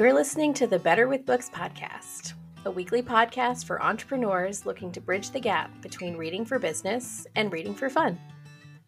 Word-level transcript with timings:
You're 0.00 0.14
listening 0.14 0.54
to 0.54 0.66
the 0.66 0.78
Better 0.78 1.08
with 1.08 1.26
Books 1.26 1.50
podcast, 1.50 2.32
a 2.64 2.70
weekly 2.70 3.02
podcast 3.02 3.66
for 3.66 3.82
entrepreneurs 3.82 4.64
looking 4.64 4.90
to 4.92 5.00
bridge 5.00 5.28
the 5.28 5.40
gap 5.40 5.70
between 5.82 6.16
reading 6.16 6.46
for 6.46 6.58
business 6.58 7.26
and 7.36 7.52
reading 7.52 7.74
for 7.74 7.90
fun. 7.90 8.18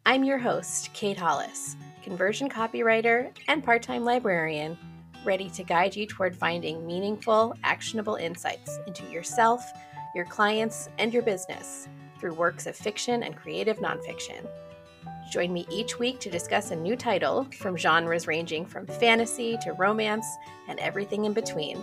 I'm 0.06 0.25
your 0.25 0.38
host, 0.38 0.90
Kate 0.95 1.19
Hollis, 1.19 1.77
conversion 2.03 2.48
copywriter 2.48 3.30
and 3.46 3.62
part 3.62 3.83
time 3.83 4.06
librarian, 4.06 4.79
ready 5.22 5.50
to 5.50 5.62
guide 5.62 5.95
you 5.95 6.06
toward 6.06 6.34
finding 6.34 6.86
meaningful, 6.86 7.54
actionable 7.62 8.14
insights 8.14 8.79
into 8.86 9.04
yourself, 9.10 9.70
your 10.14 10.24
clients, 10.24 10.88
and 10.96 11.12
your 11.12 11.22
business 11.22 11.88
through 12.18 12.32
works 12.32 12.66
of 12.66 12.74
fiction 12.74 13.22
and 13.22 13.36
creative 13.36 13.80
nonfiction. 13.80 14.48
Join 15.30 15.52
me 15.52 15.66
each 15.70 15.98
week 15.98 16.20
to 16.20 16.30
discuss 16.30 16.70
a 16.70 16.77
new 16.77 16.96
title 16.96 17.46
from 17.59 17.77
genres 17.77 18.27
ranging 18.27 18.66
from 18.66 18.86
fantasy 18.86 19.57
to 19.62 19.72
romance 19.72 20.26
and 20.68 20.79
everything 20.81 21.25
in 21.25 21.32
between. 21.32 21.82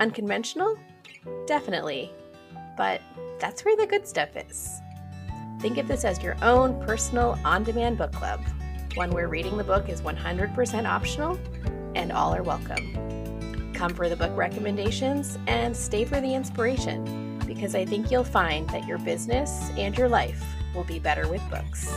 Unconventional? 0.00 0.78
Definitely. 1.46 2.12
But 2.76 3.00
that's 3.38 3.64
where 3.64 3.76
the 3.76 3.86
good 3.86 4.06
stuff 4.06 4.36
is. 4.36 4.80
Think 5.60 5.78
of 5.78 5.88
this 5.88 6.04
as 6.04 6.22
your 6.22 6.36
own 6.42 6.80
personal 6.86 7.38
on 7.44 7.64
demand 7.64 7.98
book 7.98 8.12
club, 8.12 8.40
one 8.94 9.10
where 9.10 9.28
reading 9.28 9.56
the 9.56 9.64
book 9.64 9.88
is 9.88 10.00
100% 10.00 10.88
optional 10.88 11.38
and 11.94 12.12
all 12.12 12.34
are 12.34 12.42
welcome. 12.42 13.72
Come 13.74 13.94
for 13.94 14.08
the 14.08 14.16
book 14.16 14.34
recommendations 14.36 15.38
and 15.46 15.76
stay 15.76 16.04
for 16.04 16.20
the 16.20 16.34
inspiration 16.34 17.38
because 17.46 17.74
I 17.74 17.84
think 17.84 18.10
you'll 18.10 18.24
find 18.24 18.68
that 18.70 18.86
your 18.86 18.98
business 18.98 19.70
and 19.76 19.96
your 19.96 20.08
life 20.08 20.42
will 20.74 20.84
be 20.84 20.98
better 20.98 21.28
with 21.28 21.42
books. 21.50 21.92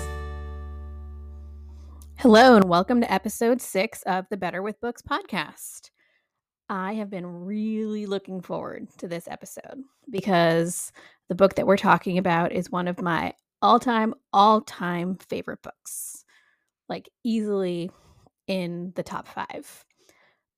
Hello, 2.23 2.55
and 2.55 2.70
welcome 2.70 3.02
to 3.02 3.13
episode 3.13 3.59
six 3.59 4.02
of 4.04 4.26
the 4.30 4.38
Better 4.38 4.62
with 4.62 4.80
Books 4.80 5.02
podcast. 5.02 5.90
I 6.70 6.94
have 6.94 7.09
been 7.09 7.26
really 7.27 8.05
looking 8.05 8.40
forward 8.40 8.88
to 8.99 9.10
this 9.10 9.27
episode 9.27 9.84
because 10.10 10.93
the 11.27 11.35
book 11.35 11.55
that 11.55 11.68
we're 11.68 11.76
talking 11.76 12.18
about 12.18 12.54
is 12.54 12.71
one 12.71 12.88
of 12.88 13.02
my 13.02 13.34
all 13.62 13.77
time, 13.77 14.13
all 14.32 14.62
time 14.62 15.18
favorite 15.18 15.62
books, 15.63 16.24
like 16.88 17.10
easily 17.26 17.91
in 18.48 18.93
the 18.96 19.04
top 19.04 19.27
five. 19.27 19.84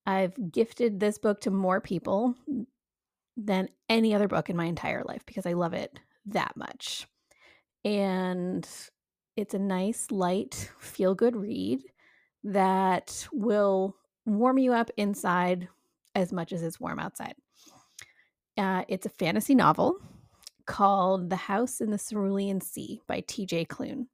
I've 0.05 0.51
gifted 0.51 0.99
this 0.99 1.17
book 1.17 1.41
to 1.41 1.49
more 1.49 1.81
people 1.81 2.35
than 3.35 3.69
any 3.89 4.13
other 4.13 4.27
book 4.27 4.51
in 4.51 4.55
my 4.55 4.65
entire 4.65 5.03
life 5.03 5.25
because 5.25 5.47
I 5.47 5.53
love 5.53 5.73
it 5.73 5.99
that 6.27 6.55
much. 6.55 7.07
And 7.83 8.69
it's 9.35 9.53
a 9.53 9.59
nice, 9.59 10.11
light, 10.11 10.71
feel 10.79 11.13
good 11.13 11.35
read 11.35 11.83
that 12.43 13.27
will 13.33 13.95
warm 14.25 14.57
you 14.57 14.73
up 14.73 14.89
inside 14.97 15.67
as 16.13 16.31
much 16.31 16.53
as 16.53 16.63
it's 16.63 16.79
warm 16.79 16.99
outside. 16.99 17.35
Uh, 18.57 18.83
it's 18.87 19.05
a 19.05 19.09
fantasy 19.09 19.53
novel 19.53 19.97
called 20.65 21.29
The 21.29 21.35
House 21.35 21.81
in 21.81 21.91
the 21.91 21.97
Cerulean 21.97 22.61
Sea 22.61 23.01
by 23.07 23.21
TJ 23.21 23.67
Klune. 23.67 24.07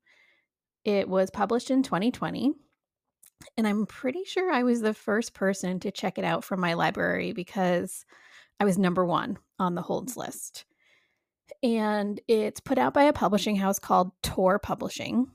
It 0.83 1.07
was 1.07 1.29
published 1.29 1.69
in 1.69 1.83
2020, 1.83 2.53
and 3.57 3.67
I'm 3.67 3.85
pretty 3.85 4.23
sure 4.23 4.51
I 4.51 4.63
was 4.63 4.81
the 4.81 4.95
first 4.95 5.35
person 5.35 5.79
to 5.81 5.91
check 5.91 6.17
it 6.17 6.25
out 6.25 6.43
from 6.43 6.59
my 6.59 6.73
library 6.73 7.33
because 7.33 8.05
I 8.59 8.65
was 8.65 8.79
number 8.79 9.05
one 9.05 9.37
on 9.59 9.75
the 9.75 9.81
holds 9.83 10.17
list 10.17 10.65
and 11.63 12.19
it's 12.27 12.59
put 12.59 12.77
out 12.77 12.93
by 12.93 13.03
a 13.03 13.13
publishing 13.13 13.55
house 13.55 13.79
called 13.79 14.11
Tor 14.21 14.59
Publishing. 14.59 15.27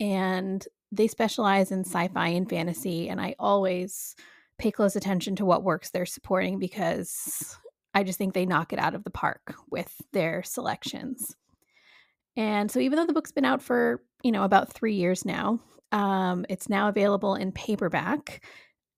And 0.00 0.66
they 0.92 1.08
specialize 1.08 1.72
in 1.72 1.80
sci 1.80 2.08
fi 2.08 2.28
and 2.28 2.48
fantasy. 2.48 3.08
And 3.08 3.20
I 3.20 3.34
always 3.38 4.14
pay 4.58 4.70
close 4.70 4.96
attention 4.96 5.36
to 5.36 5.44
what 5.44 5.64
works 5.64 5.90
they're 5.90 6.06
supporting 6.06 6.58
because 6.58 7.58
I 7.94 8.02
just 8.02 8.18
think 8.18 8.34
they 8.34 8.46
knock 8.46 8.72
it 8.72 8.78
out 8.78 8.94
of 8.94 9.04
the 9.04 9.10
park 9.10 9.54
with 9.70 9.92
their 10.12 10.42
selections. 10.42 11.34
And 12.36 12.70
so, 12.70 12.78
even 12.80 12.96
though 12.98 13.06
the 13.06 13.14
book's 13.14 13.32
been 13.32 13.46
out 13.46 13.62
for, 13.62 14.02
you 14.22 14.32
know, 14.32 14.44
about 14.44 14.72
three 14.72 14.94
years 14.94 15.24
now, 15.24 15.60
um, 15.92 16.44
it's 16.48 16.68
now 16.68 16.88
available 16.88 17.34
in 17.34 17.52
paperback. 17.52 18.44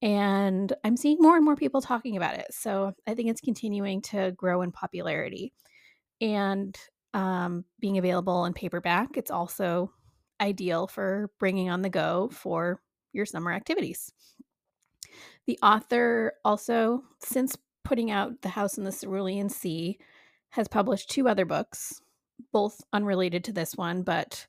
And 0.02 0.72
I'm 0.84 0.96
seeing 0.96 1.18
more 1.20 1.36
and 1.36 1.44
more 1.44 1.56
people 1.56 1.80
talking 1.80 2.16
about 2.16 2.36
it. 2.36 2.46
So, 2.50 2.92
I 3.06 3.14
think 3.14 3.30
it's 3.30 3.40
continuing 3.40 4.02
to 4.02 4.32
grow 4.32 4.62
in 4.62 4.72
popularity 4.72 5.52
and 6.20 6.76
um, 7.14 7.64
being 7.80 7.98
available 7.98 8.44
in 8.44 8.52
paperback. 8.52 9.16
It's 9.16 9.30
also 9.30 9.92
ideal 10.40 10.86
for 10.86 11.30
bringing 11.38 11.70
on 11.70 11.82
the 11.82 11.90
go 11.90 12.30
for 12.32 12.80
your 13.12 13.26
summer 13.26 13.52
activities. 13.52 14.12
The 15.46 15.58
author 15.62 16.34
also, 16.44 17.02
since 17.20 17.56
putting 17.84 18.10
out 18.10 18.42
The 18.42 18.50
House 18.50 18.76
in 18.76 18.84
the 18.84 18.92
Cerulean 18.92 19.48
Sea, 19.48 19.98
has 20.50 20.68
published 20.68 21.10
two 21.10 21.28
other 21.28 21.44
books, 21.44 22.00
both 22.52 22.80
unrelated 22.92 23.44
to 23.44 23.52
this 23.52 23.74
one, 23.74 24.02
but 24.02 24.46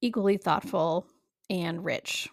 equally 0.00 0.36
thoughtful 0.36 1.06
and 1.50 1.84
rich. 1.84 2.28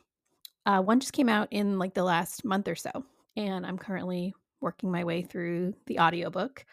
Uh, 0.66 0.82
one 0.82 1.00
just 1.00 1.14
came 1.14 1.30
out 1.30 1.48
in 1.52 1.80
like 1.80 1.94
the 1.94 2.04
last 2.04 2.46
month 2.46 2.68
or 2.68 2.76
so, 2.76 2.92
and 3.36 3.66
I'm 3.66 3.78
currently 3.78 4.34
working 4.60 4.92
my 4.92 5.04
way 5.04 5.24
through 5.24 5.74
the 5.88 6.00
audiobook 6.00 6.66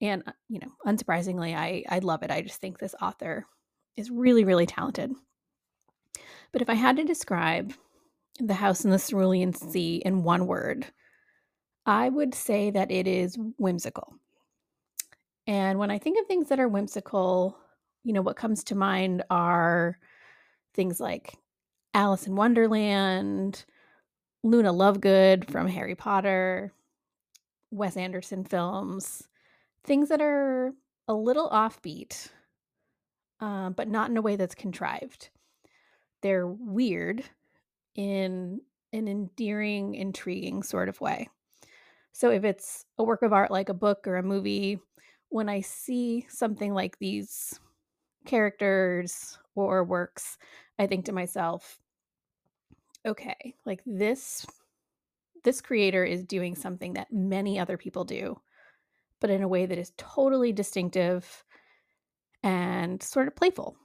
and 0.00 0.22
uh, 0.26 0.32
you 0.48 0.58
know 0.60 0.72
unsurprisingly 0.86 1.54
i 1.54 1.84
i 1.88 1.98
love 1.98 2.22
it. 2.22 2.30
I 2.30 2.42
just 2.42 2.60
think 2.60 2.78
this 2.78 2.94
author 3.00 3.46
is 3.96 4.10
really 4.10 4.44
really 4.44 4.66
talented. 4.66 5.12
But 6.52 6.62
if 6.62 6.70
i 6.70 6.74
had 6.74 6.96
to 6.96 7.04
describe 7.04 7.72
the 8.38 8.54
house 8.54 8.84
in 8.84 8.90
the 8.90 8.98
cerulean 8.98 9.52
sea 9.52 10.02
in 10.04 10.22
one 10.22 10.46
word 10.46 10.86
i 11.86 12.08
would 12.08 12.34
say 12.34 12.70
that 12.70 12.90
it 12.90 13.06
is 13.06 13.36
whimsical. 13.58 14.14
And 15.46 15.78
when 15.78 15.90
i 15.90 15.98
think 15.98 16.18
of 16.18 16.26
things 16.26 16.48
that 16.48 16.60
are 16.60 16.68
whimsical 16.68 17.56
you 18.04 18.12
know 18.12 18.22
what 18.22 18.36
comes 18.36 18.64
to 18.64 18.74
mind 18.74 19.22
are 19.30 19.98
things 20.74 21.00
like 21.00 21.34
alice 21.94 22.26
in 22.26 22.36
wonderland 22.36 23.64
luna 24.42 24.72
lovegood 24.72 25.50
from 25.50 25.66
harry 25.66 25.94
potter 25.94 26.72
wes 27.70 27.96
anderson 27.96 28.44
films 28.44 29.28
things 29.84 30.08
that 30.08 30.20
are 30.20 30.72
a 31.08 31.14
little 31.14 31.48
offbeat, 31.50 32.28
uh, 33.40 33.70
but 33.70 33.88
not 33.88 34.10
in 34.10 34.16
a 34.16 34.22
way 34.22 34.36
that's 34.36 34.54
contrived. 34.54 35.30
They're 36.22 36.46
weird 36.46 37.24
in 37.94 38.60
an 38.92 39.08
endearing, 39.08 39.94
intriguing 39.94 40.62
sort 40.62 40.88
of 40.88 41.00
way. 41.00 41.28
So 42.12 42.30
if 42.30 42.44
it's 42.44 42.84
a 42.98 43.04
work 43.04 43.22
of 43.22 43.32
art 43.32 43.50
like 43.50 43.68
a 43.68 43.74
book 43.74 44.06
or 44.06 44.16
a 44.16 44.22
movie, 44.22 44.78
when 45.28 45.48
I 45.48 45.60
see 45.60 46.26
something 46.28 46.74
like 46.74 46.98
these 46.98 47.58
characters 48.26 49.38
or 49.54 49.84
works, 49.84 50.36
I 50.78 50.86
think 50.86 51.06
to 51.06 51.12
myself, 51.12 51.78
okay, 53.06 53.54
like 53.64 53.82
this 53.86 54.46
this 55.42 55.62
creator 55.62 56.04
is 56.04 56.22
doing 56.24 56.54
something 56.54 56.92
that 56.94 57.10
many 57.10 57.58
other 57.58 57.78
people 57.78 58.04
do 58.04 58.38
but 59.20 59.30
in 59.30 59.42
a 59.42 59.48
way 59.48 59.66
that 59.66 59.78
is 59.78 59.92
totally 59.96 60.52
distinctive 60.52 61.44
and 62.42 63.02
sort 63.02 63.28
of 63.28 63.36
playful. 63.36 63.76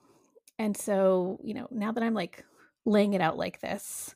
And 0.58 0.76
so, 0.76 1.40
you 1.44 1.54
know, 1.54 1.68
now 1.72 1.92
that 1.92 2.04
I'm 2.04 2.14
like 2.14 2.44
laying 2.86 3.14
it 3.14 3.22
out 3.22 3.38
like 3.38 3.60
this, 3.60 4.16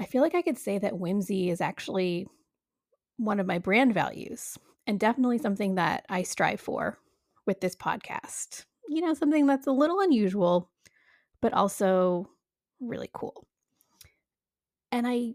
I 0.00 0.04
feel 0.04 0.22
like 0.22 0.34
I 0.34 0.42
could 0.42 0.58
say 0.58 0.78
that 0.78 0.98
whimsy 0.98 1.50
is 1.50 1.60
actually 1.60 2.26
one 3.16 3.40
of 3.40 3.46
my 3.46 3.58
brand 3.58 3.94
values 3.94 4.58
and 4.86 5.00
definitely 5.00 5.38
something 5.38 5.74
that 5.74 6.04
I 6.08 6.22
strive 6.22 6.60
for 6.60 6.98
with 7.46 7.60
this 7.60 7.74
podcast. 7.74 8.64
You 8.88 9.00
know, 9.00 9.14
something 9.14 9.46
that's 9.46 9.66
a 9.66 9.72
little 9.72 10.00
unusual, 10.00 10.70
but 11.40 11.52
also 11.52 12.30
really 12.80 13.10
cool. 13.12 13.46
And 14.92 15.06
I 15.06 15.34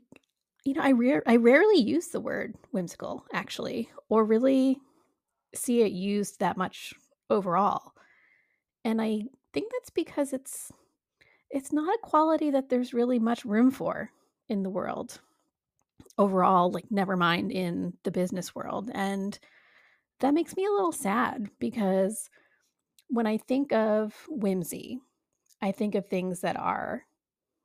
you 0.65 0.74
know, 0.74 0.81
I 0.81 0.92
rare 0.92 1.24
I 1.27 1.36
rarely 1.38 1.80
use 1.80 2.07
the 2.07 2.21
word 2.21 2.56
whimsical 2.71 3.25
actually, 3.33 3.89
or 4.10 4.24
really 4.24 4.80
see 5.56 5.81
it 5.81 5.92
used 5.92 6.39
that 6.39 6.57
much 6.57 6.94
overall. 7.30 7.94
And 8.86 9.01
I 9.01 9.24
think 9.54 9.71
that's 9.71 9.89
because 9.89 10.33
it's 10.33 10.71
it's 11.51 11.74
not 11.74 11.94
a 11.95 12.00
quality 12.04 12.51
that 12.51 12.69
there's 12.69 12.94
really 12.94 13.19
much 13.19 13.45
room 13.45 13.71
for 13.71 14.12
in 14.50 14.63
the 14.63 14.69
world 14.69 15.21
overall, 16.18 16.71
like 16.71 16.89
never 16.92 17.18
mind 17.18 17.51
in 17.51 17.94
the 18.04 18.12
business 18.12 18.54
world. 18.56 18.92
And 18.94 19.38
that 20.21 20.33
makes 20.33 20.56
me 20.57 20.65
a 20.65 20.71
little 20.71 20.92
sad 20.92 21.50
because 21.60 22.30
when 23.10 23.27
I 23.27 23.38
think 23.38 23.74
of 23.74 24.25
whimsy, 24.30 25.00
I 25.62 25.71
think 25.71 25.95
of 25.95 26.07
things 26.07 26.42
that 26.42 26.57
are 26.57 27.04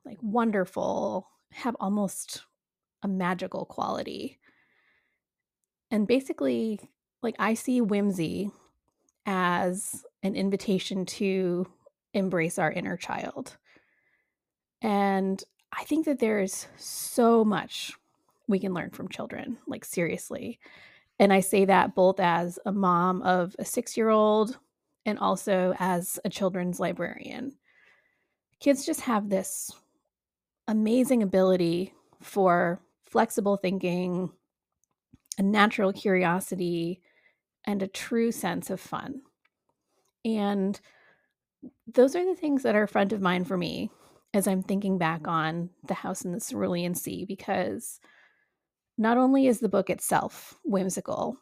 like 0.05 0.19
wonderful, 0.23 1.29
have 1.53 1.77
almost 1.81 2.45
a 3.03 3.09
magical 3.09 3.65
quality. 3.65 4.39
And 5.91 6.07
basically, 6.07 6.81
like 7.23 7.37
I 7.39 7.55
see 7.55 7.81
whimsy 7.81 8.51
as 9.27 10.05
an 10.23 10.35
invitation 10.35 11.07
to 11.07 11.67
embrace 12.15 12.59
our 12.59 12.73
inner 12.73 12.97
child. 12.97 13.57
And 14.81 15.43
I 15.73 15.85
think 15.85 16.07
that 16.07 16.19
there 16.19 16.41
is 16.41 16.67
so 16.77 17.45
much 17.45 17.93
we 18.47 18.59
can 18.59 18.73
learn 18.73 18.91
from 18.91 19.09
children, 19.09 19.59
like 19.67 19.85
seriously. 19.85 20.59
And 21.19 21.33
I 21.33 21.41
say 21.41 21.65
that 21.67 21.95
both 21.95 22.21
as 22.21 22.59
a 22.65 22.73
mom 22.73 23.23
of 23.23 23.55
a 23.59 23.65
six 23.65 23.97
year 23.97 24.09
old 24.09 24.57
and 25.05 25.19
also 25.19 25.75
as 25.79 26.19
a 26.25 26.29
children's 26.29 26.81
librarian. 26.81 27.57
Kids 28.61 28.87
just 28.87 29.03
have 29.03 29.29
this 29.29 29.71
amazing 30.67 31.23
ability 31.23 31.95
for 32.21 32.81
flexible 33.11 33.57
thinking, 33.57 34.31
a 35.39 35.43
natural 35.43 35.93
curiosity, 35.93 37.01
and 37.65 37.83
a 37.83 37.89
true 37.89 38.33
sense 38.33 38.71
of 38.71 38.81
fun. 38.81 39.23
And 40.25 40.81
those 41.87 42.15
are 42.15 42.25
the 42.25 42.39
things 42.39 42.63
that 42.63 42.75
are 42.75 42.87
front 42.87 43.13
of 43.13 43.21
mind 43.21 43.49
for 43.49 43.57
me 43.57 43.91
as 44.35 44.47
I'm 44.47 44.63
thinking 44.63 44.99
back 44.99 45.27
on 45.27 45.71
The 45.87 45.95
House 45.95 46.25
in 46.25 46.33
the 46.33 46.41
Cerulean 46.41 46.95
Sea, 46.95 47.25
because 47.25 48.01
not 48.99 49.17
only 49.17 49.47
is 49.47 49.61
the 49.61 49.69
book 49.69 49.91
itself 49.91 50.59
whimsical, 50.65 51.39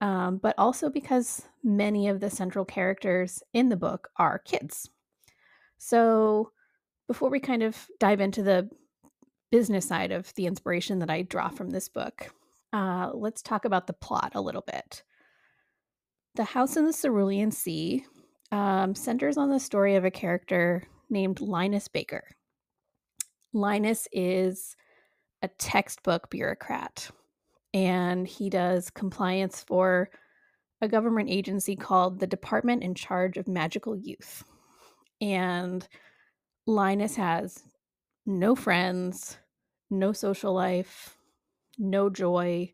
um, 0.00 0.38
but 0.38 0.54
also 0.58 0.90
because 0.90 1.42
many 1.62 2.08
of 2.08 2.20
the 2.20 2.30
central 2.30 2.64
characters 2.64 3.42
in 3.52 3.68
the 3.68 3.76
book 3.76 4.08
are 4.16 4.38
kids. 4.38 4.88
So, 5.78 6.52
before 7.08 7.30
we 7.30 7.40
kind 7.40 7.62
of 7.62 7.88
dive 7.98 8.20
into 8.20 8.42
the 8.42 8.68
business 9.52 9.86
side 9.86 10.10
of 10.10 10.34
the 10.34 10.46
inspiration 10.46 10.98
that 10.98 11.10
I 11.10 11.22
draw 11.22 11.48
from 11.48 11.70
this 11.70 11.88
book, 11.88 12.34
uh, 12.72 13.10
let's 13.14 13.42
talk 13.42 13.64
about 13.64 13.86
the 13.86 13.92
plot 13.92 14.32
a 14.34 14.40
little 14.40 14.64
bit. 14.66 15.04
The 16.34 16.44
House 16.44 16.76
in 16.76 16.86
the 16.86 16.92
Cerulean 16.92 17.52
Sea 17.52 18.04
um, 18.50 18.94
centers 18.94 19.36
on 19.36 19.50
the 19.50 19.60
story 19.60 19.94
of 19.94 20.04
a 20.04 20.10
character 20.10 20.82
named 21.10 21.40
Linus 21.40 21.86
Baker. 21.86 22.24
Linus 23.52 24.08
is 24.10 24.74
a 25.42 25.48
textbook 25.48 26.30
bureaucrat 26.30 27.10
and 27.74 28.26
he 28.26 28.48
does 28.48 28.90
compliance 28.90 29.62
for 29.62 30.10
a 30.80 30.88
government 30.88 31.30
agency 31.30 31.76
called 31.76 32.18
the 32.18 32.26
Department 32.26 32.82
in 32.82 32.94
Charge 32.94 33.36
of 33.36 33.46
Magical 33.46 33.96
Youth. 33.96 34.44
And 35.20 35.86
Linus 36.66 37.16
has 37.16 37.62
no 38.26 38.54
friends, 38.54 39.38
no 39.92 40.12
social 40.12 40.52
life, 40.52 41.16
no 41.78 42.10
joy, 42.10 42.72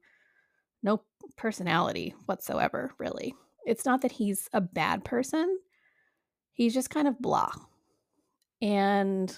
no 0.82 1.02
personality 1.36 2.14
whatsoever, 2.26 2.92
really. 2.98 3.34
It's 3.66 3.84
not 3.84 4.02
that 4.02 4.12
he's 4.12 4.48
a 4.52 4.60
bad 4.60 5.04
person, 5.04 5.58
he's 6.52 6.74
just 6.74 6.90
kind 6.90 7.08
of 7.08 7.20
blah. 7.20 7.52
And 8.60 9.36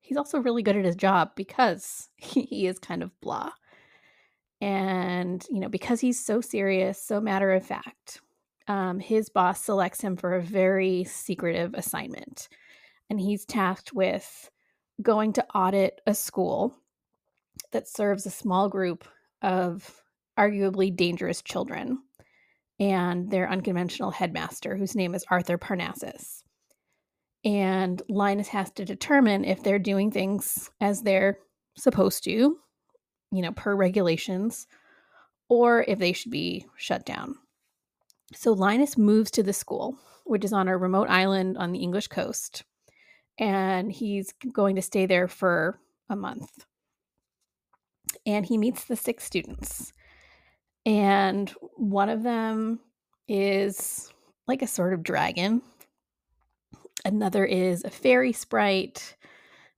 he's 0.00 0.18
also 0.18 0.38
really 0.38 0.62
good 0.62 0.76
at 0.76 0.84
his 0.84 0.96
job 0.96 1.30
because 1.34 2.08
he 2.16 2.66
is 2.66 2.78
kind 2.78 3.02
of 3.02 3.18
blah. 3.20 3.50
And, 4.60 5.44
you 5.50 5.60
know, 5.60 5.68
because 5.68 6.00
he's 6.00 6.24
so 6.24 6.40
serious, 6.40 7.00
so 7.02 7.20
matter 7.20 7.52
of 7.52 7.66
fact, 7.66 8.20
um, 8.66 8.98
his 8.98 9.28
boss 9.28 9.62
selects 9.62 10.00
him 10.00 10.16
for 10.16 10.34
a 10.34 10.42
very 10.42 11.04
secretive 11.04 11.74
assignment. 11.74 12.48
And 13.10 13.20
he's 13.20 13.44
tasked 13.44 13.92
with 13.92 14.50
going 15.02 15.34
to 15.34 15.46
audit 15.54 16.00
a 16.06 16.14
school 16.14 16.74
that 17.74 17.88
serves 17.88 18.24
a 18.24 18.30
small 18.30 18.68
group 18.68 19.04
of 19.42 20.02
arguably 20.38 20.94
dangerous 20.94 21.42
children 21.42 21.98
and 22.80 23.30
their 23.30 23.50
unconventional 23.50 24.10
headmaster, 24.10 24.76
whose 24.76 24.94
name 24.94 25.14
is 25.14 25.24
Arthur 25.30 25.58
Parnassus. 25.58 26.42
And 27.44 28.00
Linus 28.08 28.48
has 28.48 28.70
to 28.72 28.84
determine 28.84 29.44
if 29.44 29.62
they're 29.62 29.78
doing 29.78 30.10
things 30.10 30.70
as 30.80 31.02
they're 31.02 31.38
supposed 31.76 32.24
to, 32.24 32.30
you 32.30 33.42
know, 33.42 33.52
per 33.52 33.74
regulations, 33.74 34.66
or 35.48 35.84
if 35.86 35.98
they 35.98 36.12
should 36.12 36.32
be 36.32 36.66
shut 36.76 37.04
down. 37.04 37.36
So 38.34 38.52
Linus 38.52 38.96
moves 38.96 39.30
to 39.32 39.42
the 39.42 39.52
school, 39.52 39.98
which 40.24 40.44
is 40.44 40.52
on 40.52 40.68
a 40.68 40.78
remote 40.78 41.10
island 41.10 41.58
on 41.58 41.72
the 41.72 41.80
English 41.80 42.06
coast, 42.06 42.64
and 43.38 43.92
he's 43.92 44.32
going 44.52 44.76
to 44.76 44.82
stay 44.82 45.06
there 45.06 45.28
for 45.28 45.78
a 46.08 46.16
month. 46.16 46.64
And 48.26 48.46
he 48.46 48.58
meets 48.58 48.84
the 48.84 48.96
six 48.96 49.24
students. 49.24 49.92
And 50.86 51.50
one 51.76 52.08
of 52.08 52.22
them 52.22 52.80
is 53.28 54.12
like 54.46 54.62
a 54.62 54.66
sort 54.66 54.92
of 54.92 55.02
dragon 55.02 55.62
Another 57.04 57.44
is 57.44 57.84
a 57.84 57.90
fairy 57.90 58.32
sprite. 58.32 59.16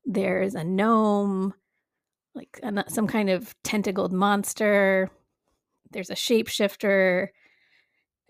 There's 0.04 0.54
a 0.54 0.62
gnome, 0.62 1.54
like 2.34 2.60
some 2.88 3.08
kind 3.08 3.31
of 3.31 3.54
tentacled 3.64 4.12
monster. 4.12 5.10
There's 5.90 6.10
a 6.10 6.14
shapeshifter. 6.14 7.28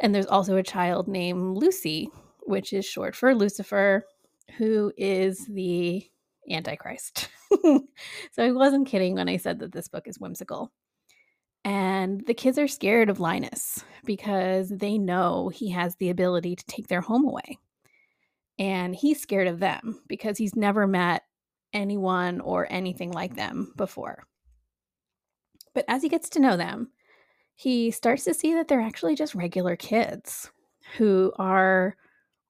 And 0.01 0.15
there's 0.15 0.27
also 0.27 0.57
a 0.57 0.63
child 0.63 1.09
named 1.09 1.59
Lucy, 1.59 2.09
which 2.43 2.73
is 2.73 2.87
short 2.87 3.15
for 3.15 3.35
Lucifer, 3.35 4.07
who 4.57 4.93
is 4.97 5.47
the 5.47 6.07
Antichrist. 6.51 7.29
so 7.63 8.45
I 8.45 8.53
wasn't 8.53 8.89
kidding 8.89 9.15
when 9.15 9.29
I 9.29 9.37
said 9.37 9.59
that 9.61 9.73
this 9.73 9.89
book 9.89 10.07
is 10.07 10.19
whimsical. 10.19 10.73
And 11.65 12.25
the 12.27 12.35
kids 12.35 12.59
are 12.59 12.69
scared 12.69 13.11
of 13.11 13.19
Linus 13.19 13.85
because 14.05 14.69
they 14.69 14.99
know 14.99 15.49
he 15.49 15.71
has 15.71 15.97
the 15.97 16.11
ability 16.11 16.55
to 16.55 16.67
take 16.67 16.87
their 16.87 17.01
home 17.01 17.25
away 17.25 17.59
and 18.59 18.95
he's 18.95 19.21
scared 19.21 19.49
of 19.49 19.61
them 19.61 20.01
because 20.09 20.39
he's 20.39 20.57
never 20.57 20.87
met 20.87 21.23
anyone 21.73 22.41
or 22.41 22.67
anything 22.71 23.13
like 23.13 23.37
them 23.37 23.73
before. 23.77 24.25
But 25.75 25.85
as 25.89 26.03
he 26.03 26.09
gets 26.09 26.29
to 26.31 26.41
know 26.41 26.57
them, 26.57 26.91
he 27.55 27.91
starts 27.91 28.25
to 28.25 28.35
see 28.35 28.55
that 28.55 28.69
they're 28.69 28.81
actually 28.81 29.15
just 29.15 29.35
regular 29.35 29.77
kids 29.77 30.51
who 30.97 31.33
are 31.39 31.97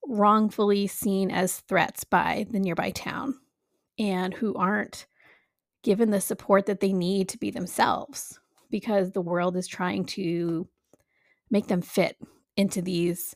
wrongfully 0.07 0.87
seen 0.87 1.31
as 1.31 1.59
threats 1.61 2.03
by 2.03 2.45
the 2.51 2.59
nearby 2.59 2.91
town 2.91 3.35
and 3.99 4.33
who 4.33 4.53
aren't 4.55 5.07
given 5.83 6.11
the 6.11 6.21
support 6.21 6.65
that 6.65 6.79
they 6.79 6.93
need 6.93 7.29
to 7.29 7.37
be 7.37 7.51
themselves 7.51 8.39
because 8.69 9.11
the 9.11 9.21
world 9.21 9.55
is 9.55 9.67
trying 9.67 10.05
to 10.05 10.67
make 11.49 11.67
them 11.67 11.81
fit 11.81 12.17
into 12.55 12.81
these 12.81 13.35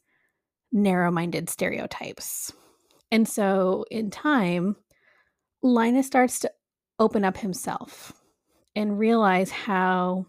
narrow 0.72 1.12
minded 1.12 1.50
stereotypes. 1.50 2.52
And 3.12 3.28
so 3.28 3.86
in 3.92 4.10
time, 4.10 4.76
Linus 5.62 6.08
starts 6.08 6.40
to 6.40 6.52
open 7.00 7.24
up 7.24 7.38
himself 7.38 8.14
and 8.76 8.98
realize 8.98 9.52
how 9.52 10.26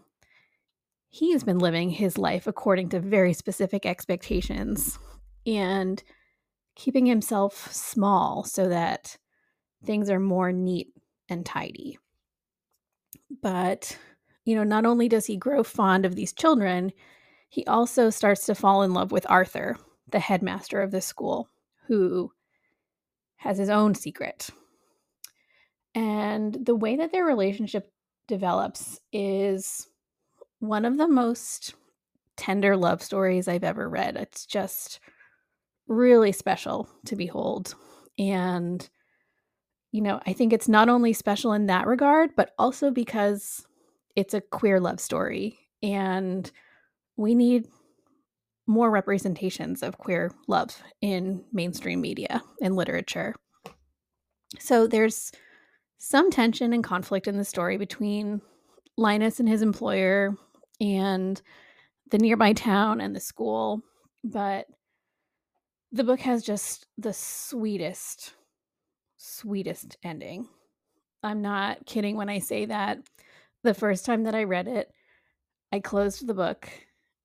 he's 1.09 1.43
been 1.43 1.59
living 1.59 1.89
his 1.89 2.17
life 2.17 2.47
according 2.47 2.89
to 2.89 2.99
very 2.99 3.33
specific 3.33 3.85
expectations 3.85 4.97
and 5.45 6.03
keeping 6.75 7.05
himself 7.05 7.71
small 7.71 8.43
so 8.43 8.67
that 8.67 9.17
things 9.83 10.09
are 10.09 10.19
more 10.19 10.51
neat 10.51 10.93
and 11.29 11.45
tidy. 11.45 11.99
But, 13.41 13.97
you 14.45 14.55
know, 14.55 14.63
not 14.63 14.85
only 14.85 15.09
does 15.09 15.25
he 15.25 15.37
grow 15.37 15.63
fond 15.63 16.05
of 16.05 16.15
these 16.15 16.33
children, 16.33 16.91
he 17.49 17.65
also 17.65 18.09
starts 18.09 18.45
to 18.45 18.55
fall 18.55 18.83
in 18.83 18.93
love 18.93 19.11
with 19.11 19.29
Arthur, 19.29 19.77
the 20.09 20.19
headmaster 20.19 20.81
of 20.81 20.91
the 20.91 21.01
school, 21.01 21.49
who 21.87 22.31
has 23.35 23.57
his 23.57 23.69
own 23.69 23.95
secret. 23.95 24.49
And 25.95 26.53
the 26.65 26.75
way 26.75 26.95
that 26.95 27.11
their 27.11 27.25
relationship 27.25 27.91
develops 28.27 28.99
is 29.11 29.87
one 30.59 30.85
of 30.85 30.97
the 30.97 31.07
most 31.07 31.75
tender 32.37 32.75
love 32.75 33.03
stories 33.03 33.47
I've 33.47 33.63
ever 33.63 33.87
read. 33.87 34.15
It's 34.15 34.45
just 34.45 34.99
really 35.87 36.31
special 36.31 36.89
to 37.05 37.15
behold. 37.15 37.75
And, 38.17 38.89
you 39.93 40.01
know, 40.01 40.19
I 40.25 40.33
think 40.33 40.51
it's 40.51 40.67
not 40.67 40.89
only 40.89 41.13
special 41.13 41.53
in 41.53 41.67
that 41.67 41.85
regard, 41.85 42.35
but 42.35 42.51
also 42.57 42.89
because 42.89 43.65
it's 44.15 44.33
a 44.33 44.41
queer 44.41 44.79
love 44.79 44.99
story. 44.99 45.59
And 45.83 46.51
we 47.15 47.35
need 47.35 47.67
more 48.65 48.89
representations 48.89 49.83
of 49.83 49.99
queer 49.99 50.31
love 50.47 50.81
in 51.01 51.45
mainstream 51.53 52.01
media 52.01 52.41
and 52.59 52.75
literature. 52.75 53.35
So 54.57 54.87
there's 54.87 55.31
some 55.99 56.31
tension 56.31 56.73
and 56.73 56.83
conflict 56.83 57.27
in 57.27 57.37
the 57.37 57.45
story 57.45 57.77
between 57.77 58.41
Linus 58.97 59.39
and 59.39 59.47
his 59.47 59.61
employer 59.61 60.35
and 60.81 61.39
the 62.09 62.17
nearby 62.17 62.53
town 62.53 62.99
and 62.99 63.15
the 63.15 63.19
school, 63.19 63.81
but 64.23 64.65
the 65.91 66.03
book 66.03 66.21
has 66.21 66.41
just 66.41 66.87
the 66.97 67.13
sweetest, 67.13 68.33
sweetest 69.23 69.97
ending. 70.03 70.47
I'm 71.23 71.41
not 71.41 71.85
kidding 71.85 72.17
when 72.17 72.29
I 72.29 72.39
say 72.39 72.65
that. 72.65 72.99
The 73.63 73.73
first 73.73 74.05
time 74.05 74.23
that 74.23 74.35
I 74.35 74.43
read 74.43 74.67
it, 74.67 74.91
I 75.71 75.79
closed 75.79 76.27
the 76.27 76.33
book 76.33 76.69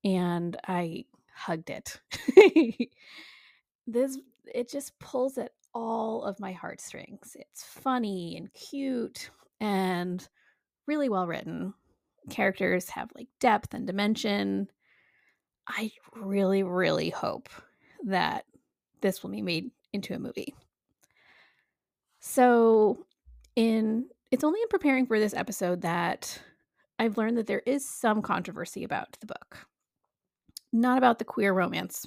and 0.05 0.55
I 0.65 1.05
hugged 1.35 1.69
it. 1.69 1.99
this 3.87 4.17
it 4.53 4.69
just 4.69 4.97
pulls 4.99 5.37
at 5.37 5.51
all 5.73 6.23
of 6.23 6.39
my 6.39 6.53
heartstrings. 6.53 7.35
It's 7.37 7.63
funny 7.63 8.37
and 8.37 8.51
cute 8.53 9.29
and 9.59 10.25
really 10.87 11.09
well 11.09 11.27
written. 11.27 11.73
characters 12.29 12.89
have 12.89 13.11
like 13.13 13.27
depth 13.39 13.73
and 13.73 13.85
dimension. 13.85 14.69
I 15.67 15.91
really, 16.15 16.63
really 16.63 17.09
hope 17.09 17.49
that 18.05 18.45
this 19.01 19.21
will 19.21 19.29
be 19.29 19.41
made 19.41 19.71
into 19.93 20.13
a 20.13 20.19
movie. 20.19 20.55
So, 22.19 23.05
in 23.55 24.05
it's 24.31 24.43
only 24.43 24.61
in 24.61 24.67
preparing 24.69 25.05
for 25.05 25.19
this 25.19 25.33
episode 25.33 25.81
that 25.81 26.39
I've 26.99 27.17
learned 27.17 27.37
that 27.37 27.47
there 27.47 27.63
is 27.65 27.87
some 27.87 28.21
controversy 28.21 28.83
about 28.83 29.17
the 29.21 29.27
book. 29.27 29.67
Not 30.71 30.97
about 30.97 31.17
the 31.17 31.25
queer 31.25 31.53
romance, 31.53 32.05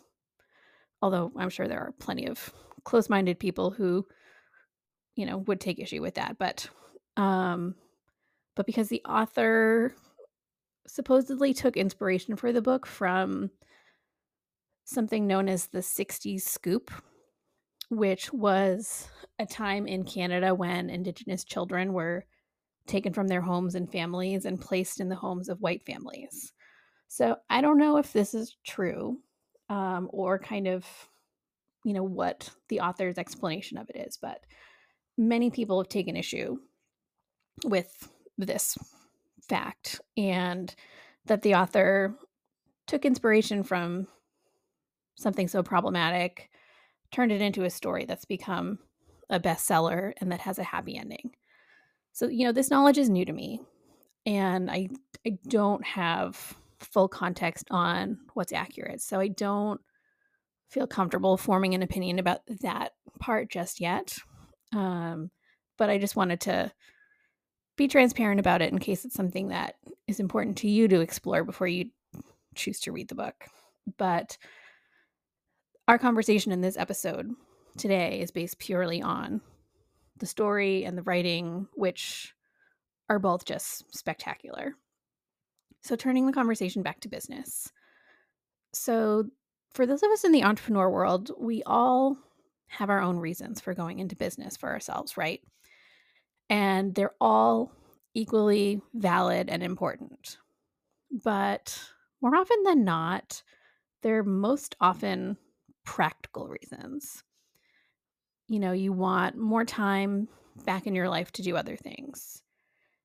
although 1.00 1.32
I'm 1.36 1.50
sure 1.50 1.66
there 1.66 1.80
are 1.80 1.94
plenty 1.98 2.26
of 2.26 2.52
close 2.84 3.08
minded 3.08 3.40
people 3.40 3.70
who, 3.70 4.06
you 5.16 5.26
know, 5.26 5.38
would 5.38 5.60
take 5.60 5.80
issue 5.80 6.00
with 6.00 6.14
that. 6.14 6.36
But, 6.38 6.68
um, 7.16 7.74
but 8.54 8.66
because 8.66 8.88
the 8.88 9.02
author 9.08 9.94
supposedly 10.86 11.54
took 11.54 11.76
inspiration 11.76 12.36
for 12.36 12.52
the 12.52 12.62
book 12.62 12.86
from 12.86 13.50
something 14.84 15.26
known 15.26 15.48
as 15.48 15.66
the 15.66 15.78
60s 15.78 16.42
scoop, 16.42 16.92
which 17.92 18.32
was 18.32 19.06
a 19.38 19.44
time 19.44 19.86
in 19.86 20.02
Canada 20.02 20.54
when 20.54 20.88
Indigenous 20.88 21.44
children 21.44 21.92
were 21.92 22.24
taken 22.86 23.12
from 23.12 23.28
their 23.28 23.42
homes 23.42 23.74
and 23.74 23.92
families 23.92 24.46
and 24.46 24.58
placed 24.58 24.98
in 24.98 25.10
the 25.10 25.14
homes 25.14 25.50
of 25.50 25.60
white 25.60 25.84
families. 25.84 26.54
So 27.08 27.36
I 27.50 27.60
don't 27.60 27.76
know 27.76 27.98
if 27.98 28.14
this 28.14 28.32
is 28.32 28.56
true 28.64 29.18
um, 29.68 30.08
or 30.10 30.38
kind 30.38 30.68
of, 30.68 30.86
you 31.84 31.92
know, 31.92 32.02
what 32.02 32.48
the 32.68 32.80
author's 32.80 33.18
explanation 33.18 33.76
of 33.76 33.90
it 33.90 33.96
is, 33.96 34.16
but 34.16 34.40
many 35.18 35.50
people 35.50 35.78
have 35.78 35.90
taken 35.90 36.16
issue 36.16 36.56
with 37.62 38.08
this 38.38 38.78
fact 39.46 40.00
and 40.16 40.74
that 41.26 41.42
the 41.42 41.56
author 41.56 42.14
took 42.86 43.04
inspiration 43.04 43.62
from 43.62 44.06
something 45.14 45.46
so 45.46 45.62
problematic, 45.62 46.48
turned 47.12 47.32
it 47.32 47.40
into 47.40 47.64
a 47.64 47.70
story 47.70 48.04
that's 48.04 48.24
become 48.24 48.78
a 49.30 49.38
bestseller 49.38 50.12
and 50.18 50.32
that 50.32 50.40
has 50.40 50.58
a 50.58 50.64
happy 50.64 50.96
ending. 50.96 51.32
So, 52.12 52.28
you 52.28 52.44
know, 52.44 52.52
this 52.52 52.70
knowledge 52.70 52.98
is 52.98 53.08
new 53.08 53.24
to 53.24 53.32
me 53.32 53.60
and 54.26 54.70
I 54.70 54.88
I 55.26 55.38
don't 55.48 55.84
have 55.84 56.56
full 56.80 57.08
context 57.08 57.66
on 57.70 58.18
what's 58.34 58.52
accurate. 58.52 59.00
So 59.00 59.20
I 59.20 59.28
don't 59.28 59.80
feel 60.68 60.86
comfortable 60.86 61.36
forming 61.36 61.74
an 61.74 61.82
opinion 61.82 62.18
about 62.18 62.40
that 62.62 62.92
part 63.20 63.50
just 63.50 63.80
yet. 63.80 64.18
Um, 64.72 65.30
but 65.78 65.90
I 65.90 65.98
just 65.98 66.16
wanted 66.16 66.40
to 66.42 66.72
be 67.76 67.88
transparent 67.88 68.40
about 68.40 68.62
it 68.62 68.72
in 68.72 68.78
case 68.78 69.04
it's 69.04 69.14
something 69.14 69.48
that 69.48 69.76
is 70.06 70.20
important 70.20 70.58
to 70.58 70.68
you 70.68 70.88
to 70.88 71.00
explore 71.00 71.44
before 71.44 71.66
you 71.66 71.90
choose 72.54 72.80
to 72.80 72.92
read 72.92 73.08
the 73.08 73.14
book. 73.14 73.34
But 73.98 74.36
our 75.92 75.98
conversation 75.98 76.52
in 76.52 76.62
this 76.62 76.78
episode 76.78 77.30
today 77.76 78.18
is 78.20 78.30
based 78.30 78.58
purely 78.58 79.02
on 79.02 79.42
the 80.16 80.24
story 80.24 80.86
and 80.86 80.96
the 80.96 81.02
writing, 81.02 81.68
which 81.74 82.34
are 83.10 83.18
both 83.18 83.44
just 83.44 83.94
spectacular. 83.94 84.74
So, 85.82 85.94
turning 85.94 86.26
the 86.26 86.32
conversation 86.32 86.82
back 86.82 87.00
to 87.00 87.10
business. 87.10 87.70
So, 88.72 89.26
for 89.74 89.84
those 89.84 90.02
of 90.02 90.10
us 90.12 90.24
in 90.24 90.32
the 90.32 90.44
entrepreneur 90.44 90.88
world, 90.88 91.30
we 91.38 91.62
all 91.64 92.16
have 92.68 92.88
our 92.88 93.02
own 93.02 93.18
reasons 93.18 93.60
for 93.60 93.74
going 93.74 93.98
into 93.98 94.16
business 94.16 94.56
for 94.56 94.70
ourselves, 94.70 95.18
right? 95.18 95.42
And 96.48 96.94
they're 96.94 97.14
all 97.20 97.70
equally 98.14 98.80
valid 98.94 99.50
and 99.50 99.62
important. 99.62 100.38
But 101.22 101.78
more 102.22 102.34
often 102.34 102.62
than 102.64 102.82
not, 102.82 103.42
they're 104.00 104.24
most 104.24 104.74
often 104.80 105.36
practical 105.84 106.48
reasons. 106.48 107.22
You 108.48 108.58
know, 108.58 108.72
you 108.72 108.92
want 108.92 109.36
more 109.36 109.64
time 109.64 110.28
back 110.64 110.86
in 110.86 110.94
your 110.94 111.08
life 111.08 111.32
to 111.32 111.42
do 111.42 111.56
other 111.56 111.76
things. 111.76 112.42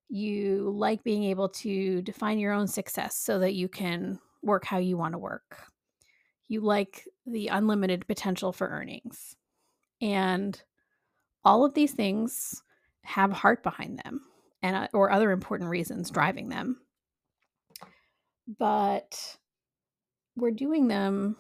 You 0.10 0.74
like 0.76 1.04
being 1.04 1.24
able 1.24 1.50
to 1.50 2.02
define 2.02 2.40
your 2.40 2.54
own 2.54 2.68
success 2.68 3.16
so 3.16 3.40
that 3.40 3.54
you 3.54 3.68
can 3.68 4.20
work 4.42 4.66
how 4.66 4.78
you 4.78 4.98
want 4.98 5.14
to 5.14 5.20
work. 5.20 5.58
You 6.48 6.62
like 6.62 7.08
the 7.26 7.48
unlimited 7.48 8.08
potential 8.08 8.54
for 8.54 8.68
earnings. 8.68 9.36
And 10.02 10.62
all 11.44 11.66
of 11.66 11.74
these 11.74 11.92
things 11.92 12.62
have 13.04 13.32
heart 13.32 13.64
behind 13.64 14.00
them 14.04 14.22
and 14.62 14.76
uh, 14.76 14.88
or 14.94 15.12
other 15.12 15.32
important 15.32 15.70
reasons 15.70 16.10
driving 16.10 16.50
them. 16.50 16.82
But 18.60 19.38
we're 20.36 20.52
doing 20.52 20.88
them 20.88 21.36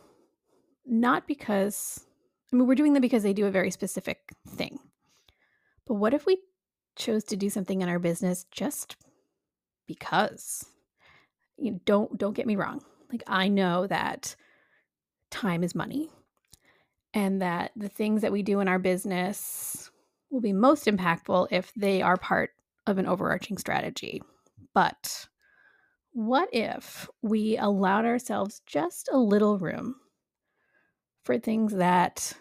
not 0.87 1.27
because 1.27 2.05
I 2.51 2.55
mean 2.55 2.67
we're 2.67 2.75
doing 2.75 2.93
them 2.93 3.01
because 3.01 3.23
they 3.23 3.33
do 3.33 3.45
a 3.45 3.51
very 3.51 3.71
specific 3.71 4.33
thing. 4.47 4.79
But 5.85 5.95
what 5.95 6.13
if 6.13 6.25
we 6.25 6.39
chose 6.95 7.23
to 7.25 7.37
do 7.37 7.49
something 7.49 7.81
in 7.81 7.89
our 7.89 7.99
business 7.99 8.45
just 8.51 8.95
because? 9.87 10.65
You 11.57 11.71
know, 11.71 11.79
don't 11.85 12.17
don't 12.17 12.35
get 12.35 12.47
me 12.47 12.55
wrong. 12.55 12.83
Like 13.11 13.23
I 13.27 13.47
know 13.47 13.87
that 13.87 14.35
time 15.29 15.63
is 15.63 15.75
money 15.75 16.09
and 17.13 17.41
that 17.41 17.71
the 17.75 17.89
things 17.89 18.21
that 18.21 18.31
we 18.31 18.43
do 18.43 18.59
in 18.59 18.67
our 18.67 18.79
business 18.79 19.91
will 20.29 20.41
be 20.41 20.53
most 20.53 20.85
impactful 20.85 21.47
if 21.51 21.71
they 21.75 22.01
are 22.01 22.17
part 22.17 22.51
of 22.85 22.97
an 22.97 23.05
overarching 23.05 23.57
strategy. 23.57 24.21
But 24.73 25.27
what 26.11 26.49
if 26.51 27.09
we 27.21 27.57
allowed 27.57 28.05
ourselves 28.05 28.61
just 28.65 29.09
a 29.11 29.17
little 29.17 29.57
room 29.57 29.95
for 31.27 31.37
things 31.37 31.73
that 31.73 32.31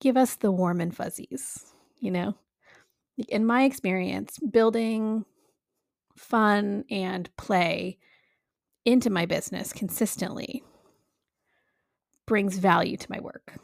give 0.00 0.16
us 0.16 0.34
the 0.34 0.50
warm 0.50 0.80
and 0.80 0.94
fuzzies, 0.94 1.72
you 2.00 2.10
know? 2.10 2.34
In 3.28 3.46
my 3.46 3.62
experience, 3.62 4.38
building 4.38 5.24
fun 6.16 6.84
and 6.90 7.30
play 7.36 7.96
into 8.84 9.08
my 9.08 9.24
business 9.24 9.72
consistently 9.72 10.64
brings 12.26 12.58
value 12.58 12.96
to 12.96 13.06
my 13.08 13.20
work. 13.20 13.56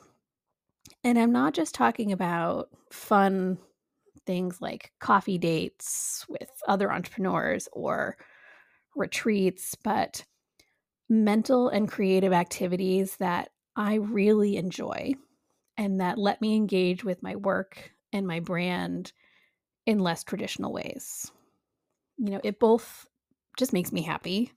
And 1.03 1.19
I'm 1.19 1.33
not 1.33 1.53
just 1.53 1.75
talking 1.75 2.13
about 2.13 2.69
fun 2.93 3.59
things 4.25 4.61
like 4.61 4.93
coffee 5.01 5.39
dates 5.39 6.25
with 6.29 6.51
other 6.69 6.93
entrepreneurs 6.93 7.69
or 7.73 8.17
retreats, 8.95 9.75
but 9.83 10.25
mental 11.09 11.69
and 11.71 11.89
creative 11.89 12.33
activities 12.33 13.17
that 13.17 13.51
I 13.77 13.97
really 13.97 14.57
enjoy 14.57 15.15
and 15.77 16.01
that 16.01 16.19
let 16.19 16.41
me 16.41 16.57
engage 16.57 17.05
with 17.05 17.23
my 17.23 17.37
work 17.37 17.91
and 18.13 18.27
my 18.27 18.41
brand 18.41 19.13
in 19.85 19.99
less 19.99 20.25
traditional 20.25 20.73
ways. 20.73 21.31
You 22.17 22.31
know, 22.31 22.41
it 22.43 22.59
both 22.59 23.07
just 23.59 23.75
makes 23.75 23.93
me 23.93 24.03
happy, 24.03 24.53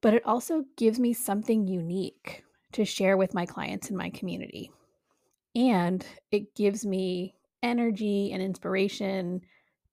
but 0.00 0.14
it 0.14 0.24
also 0.24 0.64
gives 0.76 1.00
me 1.00 1.12
something 1.12 1.66
unique 1.66 2.44
to 2.72 2.84
share 2.84 3.16
with 3.16 3.34
my 3.34 3.44
clients 3.44 3.90
in 3.90 3.96
my 3.96 4.10
community. 4.10 4.70
And 5.56 6.06
it 6.30 6.54
gives 6.54 6.86
me 6.86 7.34
energy 7.62 8.30
and 8.32 8.40
inspiration 8.40 9.40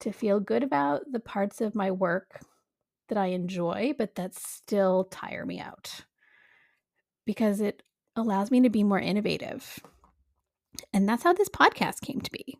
to 0.01 0.11
feel 0.11 0.39
good 0.39 0.61
about 0.61 1.01
the 1.11 1.19
parts 1.19 1.59
of 1.59 1.73
my 1.73 1.89
work 1.89 2.39
that 3.09 3.17
I 3.17 3.27
enjoy, 3.27 3.95
but 3.97 4.13
that 4.15 4.35
still 4.35 5.05
tire 5.05 5.45
me 5.45 5.59
out 5.59 6.05
because 7.25 7.61
it 7.61 7.83
allows 8.17 8.51
me 8.51 8.61
to 8.61 8.69
be 8.69 8.83
more 8.83 8.99
innovative. 8.99 9.79
And 10.93 11.07
that's 11.07 11.23
how 11.23 11.33
this 11.33 11.49
podcast 11.49 12.01
came 12.01 12.21
to 12.21 12.31
be. 12.31 12.57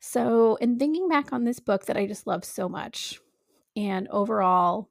So, 0.00 0.56
in 0.56 0.78
thinking 0.78 1.08
back 1.08 1.32
on 1.32 1.44
this 1.44 1.60
book 1.60 1.86
that 1.86 1.96
I 1.96 2.06
just 2.06 2.26
love 2.26 2.44
so 2.44 2.68
much, 2.68 3.20
and 3.76 4.08
overall, 4.08 4.88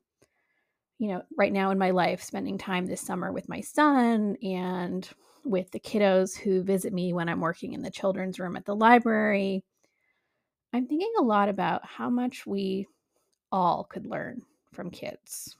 you 1.00 1.08
know, 1.08 1.24
right 1.36 1.52
now 1.52 1.72
in 1.72 1.80
my 1.80 1.90
life, 1.92 2.22
spending 2.22 2.58
time 2.58 2.86
this 2.86 3.02
summer 3.02 3.32
with 3.32 3.50
my 3.50 3.62
son 3.62 4.38
and 4.44 5.10
with 5.44 5.72
the 5.72 5.80
kiddos 5.80 6.38
who 6.38 6.62
visit 6.62 6.94
me 6.94 7.14
when 7.14 7.28
I'm 7.28 7.42
working 7.42 7.74
in 7.74 7.82
the 7.82 7.90
children's 7.90 8.40
room 8.40 8.56
at 8.56 8.66
the 8.66 8.76
library, 8.76 9.64
I'm 10.74 10.86
thinking 10.86 11.14
a 11.18 11.24
lot 11.24 11.50
about 11.50 11.86
how 11.86 12.10
much 12.10 12.46
we 12.46 12.88
all 13.52 13.86
could 13.86 14.06
learn 14.06 14.44
from 14.74 14.92
kids. 14.92 15.56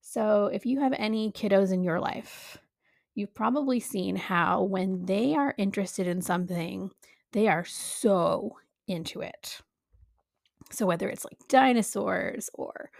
So, 0.00 0.46
if 0.46 0.64
you 0.64 0.80
have 0.80 0.94
any 0.96 1.30
kiddos 1.32 1.72
in 1.72 1.82
your 1.82 2.00
life, 2.00 2.56
you've 3.16 3.34
probably 3.34 3.80
seen 3.80 4.14
how 4.14 4.62
when 4.62 5.06
they 5.06 5.34
are 5.34 5.54
interested 5.58 6.06
in 6.06 6.20
something, 6.20 6.90
they 7.32 7.48
are 7.48 7.64
so 7.64 8.56
into 8.86 9.22
it. 9.22 9.60
So, 10.70 10.86
whether 10.86 11.08
it's 11.08 11.24
like 11.24 11.38
dinosaurs 11.48 12.50
or 12.54 12.90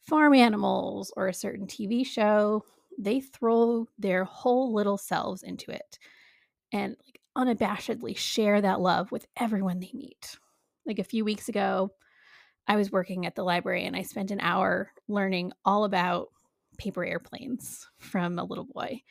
farm 0.00 0.34
animals 0.34 1.12
or 1.16 1.28
a 1.28 1.34
certain 1.34 1.66
TV 1.66 2.04
show, 2.04 2.64
they 2.98 3.20
throw 3.20 3.86
their 3.98 4.24
whole 4.24 4.74
little 4.74 4.98
selves 4.98 5.42
into 5.42 5.70
it 5.70 5.98
and 6.72 6.96
like 7.06 7.20
unabashedly 7.36 8.16
share 8.16 8.60
that 8.60 8.80
love 8.80 9.12
with 9.12 9.26
everyone 9.36 9.80
they 9.80 9.90
meet. 9.92 10.36
Like 10.86 10.98
a 10.98 11.04
few 11.04 11.24
weeks 11.24 11.48
ago, 11.48 11.90
I 12.66 12.76
was 12.76 12.90
working 12.90 13.26
at 13.26 13.34
the 13.34 13.44
library 13.44 13.84
and 13.84 13.94
I 13.94 14.02
spent 14.02 14.30
an 14.30 14.40
hour 14.40 14.90
learning 15.08 15.52
all 15.64 15.84
about 15.84 16.28
paper 16.78 17.04
airplanes 17.04 17.86
from 17.98 18.38
a 18.38 18.44
little 18.44 18.66
boy. 18.66 19.02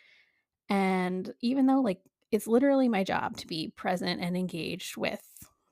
And 0.69 1.33
even 1.41 1.65
though, 1.65 1.81
like, 1.81 2.01
it's 2.31 2.47
literally 2.47 2.89
my 2.89 3.03
job 3.03 3.37
to 3.37 3.47
be 3.47 3.71
present 3.75 4.21
and 4.21 4.35
engaged 4.35 4.97
with 4.97 5.21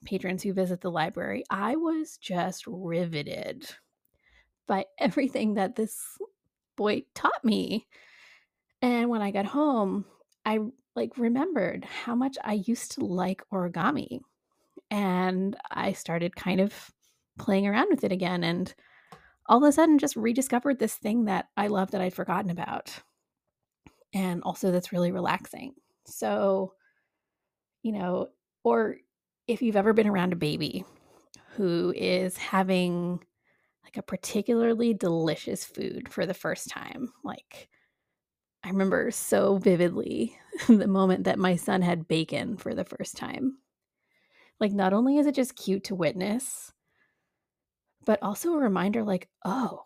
patrons 0.05 0.43
who 0.43 0.53
visit 0.53 0.81
the 0.81 0.91
library, 0.91 1.43
I 1.49 1.75
was 1.75 2.17
just 2.17 2.65
riveted 2.67 3.67
by 4.67 4.85
everything 4.99 5.55
that 5.55 5.75
this 5.75 5.99
boy 6.77 7.03
taught 7.13 7.43
me. 7.43 7.87
And 8.81 9.09
when 9.09 9.21
I 9.21 9.31
got 9.31 9.45
home, 9.45 10.05
I 10.45 10.59
like 10.95 11.17
remembered 11.17 11.85
how 11.85 12.15
much 12.15 12.37
I 12.43 12.53
used 12.65 12.93
to 12.93 13.05
like 13.05 13.43
origami. 13.51 14.19
And 14.91 15.57
I 15.71 15.93
started 15.93 16.35
kind 16.35 16.61
of 16.61 16.73
playing 17.37 17.67
around 17.67 17.87
with 17.89 18.03
it 18.03 18.11
again 18.11 18.43
and 18.43 18.73
all 19.47 19.57
of 19.57 19.63
a 19.67 19.71
sudden 19.71 19.99
just 19.99 20.15
rediscovered 20.15 20.79
this 20.79 20.95
thing 20.95 21.25
that 21.25 21.49
I 21.57 21.67
love 21.67 21.91
that 21.91 22.01
I'd 22.01 22.13
forgotten 22.13 22.49
about. 22.49 23.01
And 24.15 24.41
also 24.41 24.71
that's 24.71 24.91
really 24.91 25.11
relaxing. 25.11 25.75
So, 26.07 26.73
you 27.83 27.91
know, 27.91 28.29
or 28.63 28.95
if 29.47 29.61
you've 29.61 29.75
ever 29.75 29.93
been 29.93 30.07
around 30.07 30.33
a 30.33 30.37
baby 30.37 30.83
who 31.51 31.93
is 31.95 32.35
having 32.37 33.19
like 33.83 33.97
a 33.97 34.01
particularly 34.01 34.95
delicious 34.95 35.63
food 35.63 36.09
for 36.09 36.25
the 36.25 36.33
first 36.33 36.69
time, 36.69 37.13
like 37.23 37.69
I 38.65 38.69
remember 38.69 39.11
so 39.11 39.57
vividly 39.57 40.35
the 40.67 40.87
moment 40.87 41.25
that 41.25 41.37
my 41.37 41.55
son 41.55 41.83
had 41.83 42.07
bacon 42.07 42.57
for 42.57 42.73
the 42.73 42.83
first 42.83 43.15
time. 43.15 43.59
Like, 44.59 44.71
not 44.71 44.93
only 44.93 45.17
is 45.17 45.27
it 45.27 45.35
just 45.35 45.55
cute 45.55 45.83
to 45.85 45.95
witness, 45.95 46.73
but 48.05 48.23
also 48.23 48.53
a 48.53 48.57
reminder 48.57 49.03
like, 49.03 49.29
oh, 49.43 49.83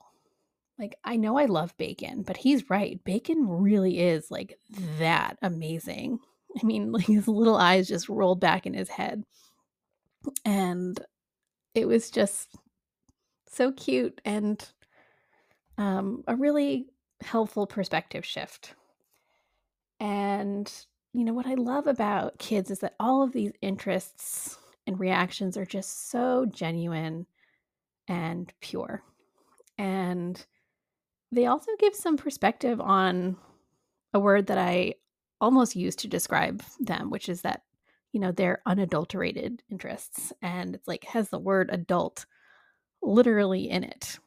like 0.80 0.96
I 1.04 1.18
know 1.18 1.38
I 1.38 1.46
love 1.46 1.78
bacon, 1.78 2.24
but 2.24 2.38
he's 2.38 2.70
right. 2.70 3.04
Bacon 3.04 3.48
really 3.48 4.00
is 4.00 4.32
like 4.32 4.58
that 4.98 5.38
amazing. 5.42 6.20
I 6.62 6.66
mean, 6.66 6.92
like 6.94 7.06
his 7.06 7.28
little 7.28 7.58
eyes 7.58 7.88
just 7.88 8.10
rolled 8.10 8.40
back 8.40 8.66
in 8.66 8.74
his 8.74 8.90
head. 8.90 9.24
And 10.46 11.00
it 11.76 11.88
was 11.88 12.10
just 12.10 12.56
so 13.48 13.72
cute 13.72 14.20
and 14.26 14.66
um, 15.78 16.24
a 16.28 16.36
really 16.36 16.88
helpful 17.22 17.68
perspective 17.68 18.26
shift. 18.26 18.74
And, 20.00 20.72
you 21.14 21.26
know, 21.26 21.34
what 21.34 21.48
I 21.48 21.56
love 21.56 21.88
about 21.88 22.40
kids 22.40 22.72
is 22.72 22.80
that 22.80 22.96
all 23.00 23.22
of 23.22 23.34
these 23.34 23.52
interests 23.62 24.58
and 24.88 25.00
reactions 25.00 25.58
are 25.58 25.66
just 25.66 26.10
so 26.10 26.46
genuine 26.46 27.26
and 28.08 28.52
pure. 28.62 29.04
And 29.78 30.46
they 31.32 31.46
also 31.46 31.72
give 31.80 31.96
some 31.96 32.18
perspective 32.18 32.82
on 32.82 33.38
a 34.14 34.20
word 34.20 34.48
that 34.48 34.58
I 34.58 34.96
almost 35.40 35.76
use 35.76 35.96
to 35.98 36.08
describe 36.08 36.64
them, 36.80 37.10
which 37.10 37.30
is 37.30 37.42
that, 37.42 37.64
you 38.12 38.20
know, 38.20 38.32
they're 38.32 38.62
unadulterated 38.66 39.62
interests. 39.70 40.34
And 40.42 40.76
it's 40.76 40.88
like 40.88 41.04
has 41.06 41.30
the 41.30 41.40
word 41.40 41.70
adult 41.72 42.26
literally 43.02 43.70
in 43.70 43.84
it. 43.84 44.20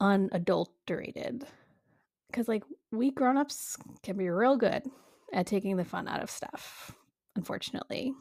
Unadulterated. 0.00 1.44
Because, 2.28 2.48
like, 2.48 2.64
we 2.90 3.10
grown-ups 3.10 3.76
can 4.02 4.16
be 4.16 4.28
real 4.28 4.56
good 4.56 4.84
at 5.32 5.46
taking 5.46 5.76
the 5.76 5.84
fun 5.84 6.08
out 6.08 6.22
of 6.22 6.30
stuff, 6.30 6.92
unfortunately. 7.36 8.12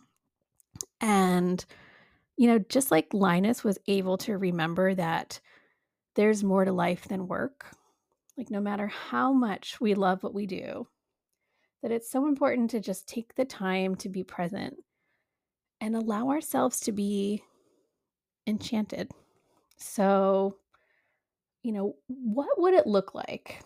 And 0.99 1.63
you 2.37 2.47
know, 2.47 2.57
just 2.57 2.89
like 2.89 3.13
Linus 3.13 3.63
was 3.63 3.77
able 3.87 4.17
to 4.19 4.37
remember 4.37 4.95
that 4.95 5.39
there's 6.15 6.43
more 6.43 6.65
to 6.65 6.71
life 6.71 7.07
than 7.07 7.27
work, 7.27 7.75
like 8.37 8.49
no 8.49 8.59
matter 8.59 8.87
how 8.87 9.31
much 9.33 9.79
we 9.79 9.93
love 9.93 10.23
what 10.23 10.33
we 10.33 10.45
do, 10.45 10.87
that 11.81 11.91
it's 11.91 12.11
so 12.11 12.27
important 12.27 12.71
to 12.71 12.79
just 12.79 13.07
take 13.07 13.35
the 13.35 13.45
time 13.45 13.95
to 13.95 14.09
be 14.09 14.23
present 14.23 14.75
and 15.79 15.95
allow 15.95 16.29
ourselves 16.29 16.79
to 16.81 16.91
be 16.91 17.43
enchanted. 18.45 19.09
So, 19.77 20.57
you 21.63 21.71
know, 21.71 21.95
what 22.07 22.49
would 22.57 22.73
it 22.73 22.87
look 22.87 23.15
like 23.15 23.61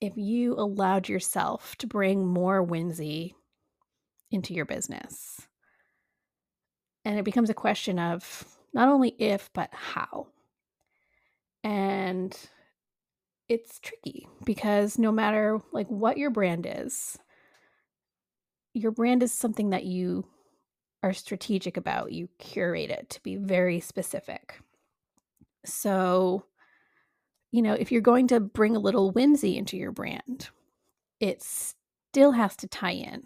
if 0.00 0.16
you 0.16 0.54
allowed 0.54 1.08
yourself 1.08 1.76
to 1.76 1.86
bring 1.86 2.26
more 2.26 2.62
whimsy 2.62 3.34
into 4.30 4.52
your 4.52 4.66
business? 4.66 5.40
And 7.04 7.18
it 7.18 7.24
becomes 7.24 7.50
a 7.50 7.54
question 7.54 7.98
of 7.98 8.44
not 8.72 8.88
only 8.88 9.14
if, 9.18 9.50
but 9.52 9.70
how. 9.72 10.26
And 11.64 12.36
it's 13.48 13.80
tricky 13.80 14.28
because 14.44 14.98
no 14.98 15.10
matter 15.10 15.60
like 15.72 15.88
what 15.88 16.18
your 16.18 16.30
brand 16.30 16.66
is, 16.68 17.18
your 18.74 18.92
brand 18.92 19.22
is 19.22 19.32
something 19.32 19.70
that 19.70 19.84
you 19.84 20.26
are 21.02 21.12
strategic 21.12 21.76
about. 21.76 22.12
You 22.12 22.28
curate 22.38 22.90
it 22.90 23.10
to 23.10 23.22
be 23.22 23.36
very 23.36 23.80
specific. 23.80 24.60
So, 25.64 26.44
you 27.50 27.62
know, 27.62 27.74
if 27.74 27.90
you're 27.90 28.02
going 28.02 28.28
to 28.28 28.40
bring 28.40 28.76
a 28.76 28.80
little 28.80 29.10
whimsy 29.10 29.56
into 29.56 29.76
your 29.76 29.92
brand, 29.92 30.48
it 31.20 31.42
still 31.42 32.32
has 32.32 32.56
to 32.56 32.68
tie 32.68 32.92
in. 32.92 33.24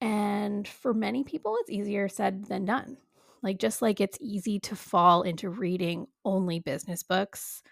And 0.00 0.66
for 0.66 0.92
many 0.92 1.24
people, 1.24 1.56
it's 1.60 1.70
easier 1.70 2.08
said 2.08 2.46
than 2.46 2.64
done. 2.64 2.96
Like, 3.42 3.58
just 3.58 3.82
like 3.82 4.00
it's 4.00 4.18
easy 4.20 4.58
to 4.60 4.76
fall 4.76 5.22
into 5.22 5.48
reading 5.50 6.06
only 6.24 6.60
business 6.60 7.02
books, 7.02 7.62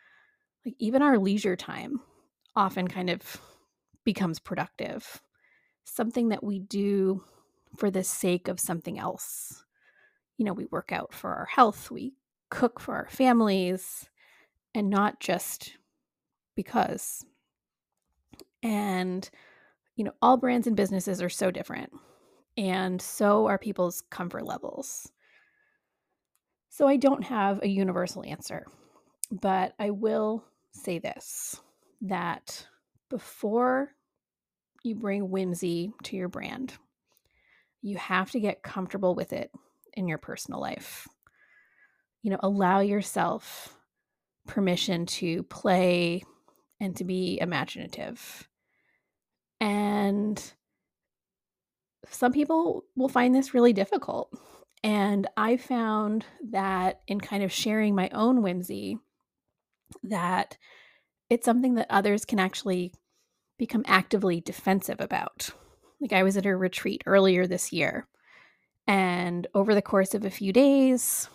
like, 0.65 0.75
even 0.79 1.03
our 1.03 1.19
leisure 1.19 1.57
time 1.57 2.01
often 2.57 2.89
kind 2.89 3.11
of 3.11 3.41
becomes 4.05 4.39
productive. 4.39 5.23
Something 5.85 6.31
that 6.31 6.45
we 6.45 6.61
do 6.61 7.25
for 7.77 7.91
the 7.91 8.05
sake 8.05 8.49
of 8.49 8.61
something 8.61 8.99
else. 8.99 9.65
You 10.39 10.45
know, 10.45 10.53
we 10.55 10.67
work 10.67 10.93
out 10.93 11.13
for 11.15 11.35
our 11.35 11.47
health, 11.47 11.91
we 11.91 12.15
cook 12.51 12.81
for 12.81 12.95
our 12.95 13.09
families, 13.11 14.09
and 14.75 14.91
not 14.91 15.21
just 15.21 15.77
because. 16.57 17.25
And, 18.63 19.29
you 19.97 20.05
know, 20.05 20.13
all 20.23 20.37
brands 20.37 20.67
and 20.67 20.77
businesses 20.77 21.23
are 21.23 21.29
so 21.29 21.51
different 21.51 21.93
and 22.57 23.01
so 23.01 23.47
are 23.47 23.59
people's 23.59 24.03
comfort 24.11 24.47
levels. 24.47 25.11
So 26.79 26.87
I 26.87 26.97
don't 26.97 27.25
have 27.25 27.61
a 27.65 27.69
universal 27.69 28.23
answer, 28.25 28.65
but 29.33 29.75
I 29.81 29.91
will 29.91 30.45
say 30.71 31.01
this 31.01 31.61
that 32.03 32.69
before 33.11 33.91
you 34.85 34.95
bring 34.95 35.29
whimsy 35.29 35.91
to 36.05 36.17
your 36.17 36.29
brand, 36.29 36.75
you 37.83 37.97
have 37.97 38.31
to 38.31 38.39
get 38.39 38.63
comfortable 38.63 39.17
with 39.17 39.33
it 39.33 39.51
in 39.95 40.07
your 40.07 40.19
personal 40.19 40.61
life. 40.61 41.09
You 42.23 42.31
know, 42.31 42.39
allow 42.45 42.79
yourself 42.79 43.77
permission 44.47 45.05
to 45.07 45.43
play 45.43 46.23
and 46.79 46.95
to 46.95 47.03
be 47.03 47.41
imaginative. 47.41 48.49
And 49.61 50.41
some 52.09 52.31
people 52.31 52.85
will 52.95 53.09
find 53.09 53.35
this 53.35 53.53
really 53.53 53.73
difficult. 53.73 54.33
And 54.85 55.27
I 55.37 55.57
found 55.57 56.25
that 56.51 57.01
in 57.07 57.21
kind 57.21 57.43
of 57.43 57.53
sharing 57.53 57.95
my 57.95 58.09
own 58.11 58.43
whimsy, 58.43 58.99
that 60.05 60.57
it's 61.29 61.45
something 61.45 61.75
that 61.75 61.89
others 61.91 62.25
can 62.25 62.39
actually 62.39 62.95
become 63.59 63.85
actively 63.87 64.41
defensive 64.41 65.01
about. 65.01 65.51
Like 66.01 66.13
I 66.13 66.23
was 66.23 66.37
at 66.37 66.47
a 66.47 66.57
retreat 66.57 67.03
earlier 67.07 67.47
this 67.47 67.73
year, 67.73 68.07
and 68.87 69.47
over 69.55 69.75
the 69.75 69.83
course 69.83 70.15
of 70.15 70.25
a 70.25 70.31
few 70.31 70.53
days, 70.53 71.29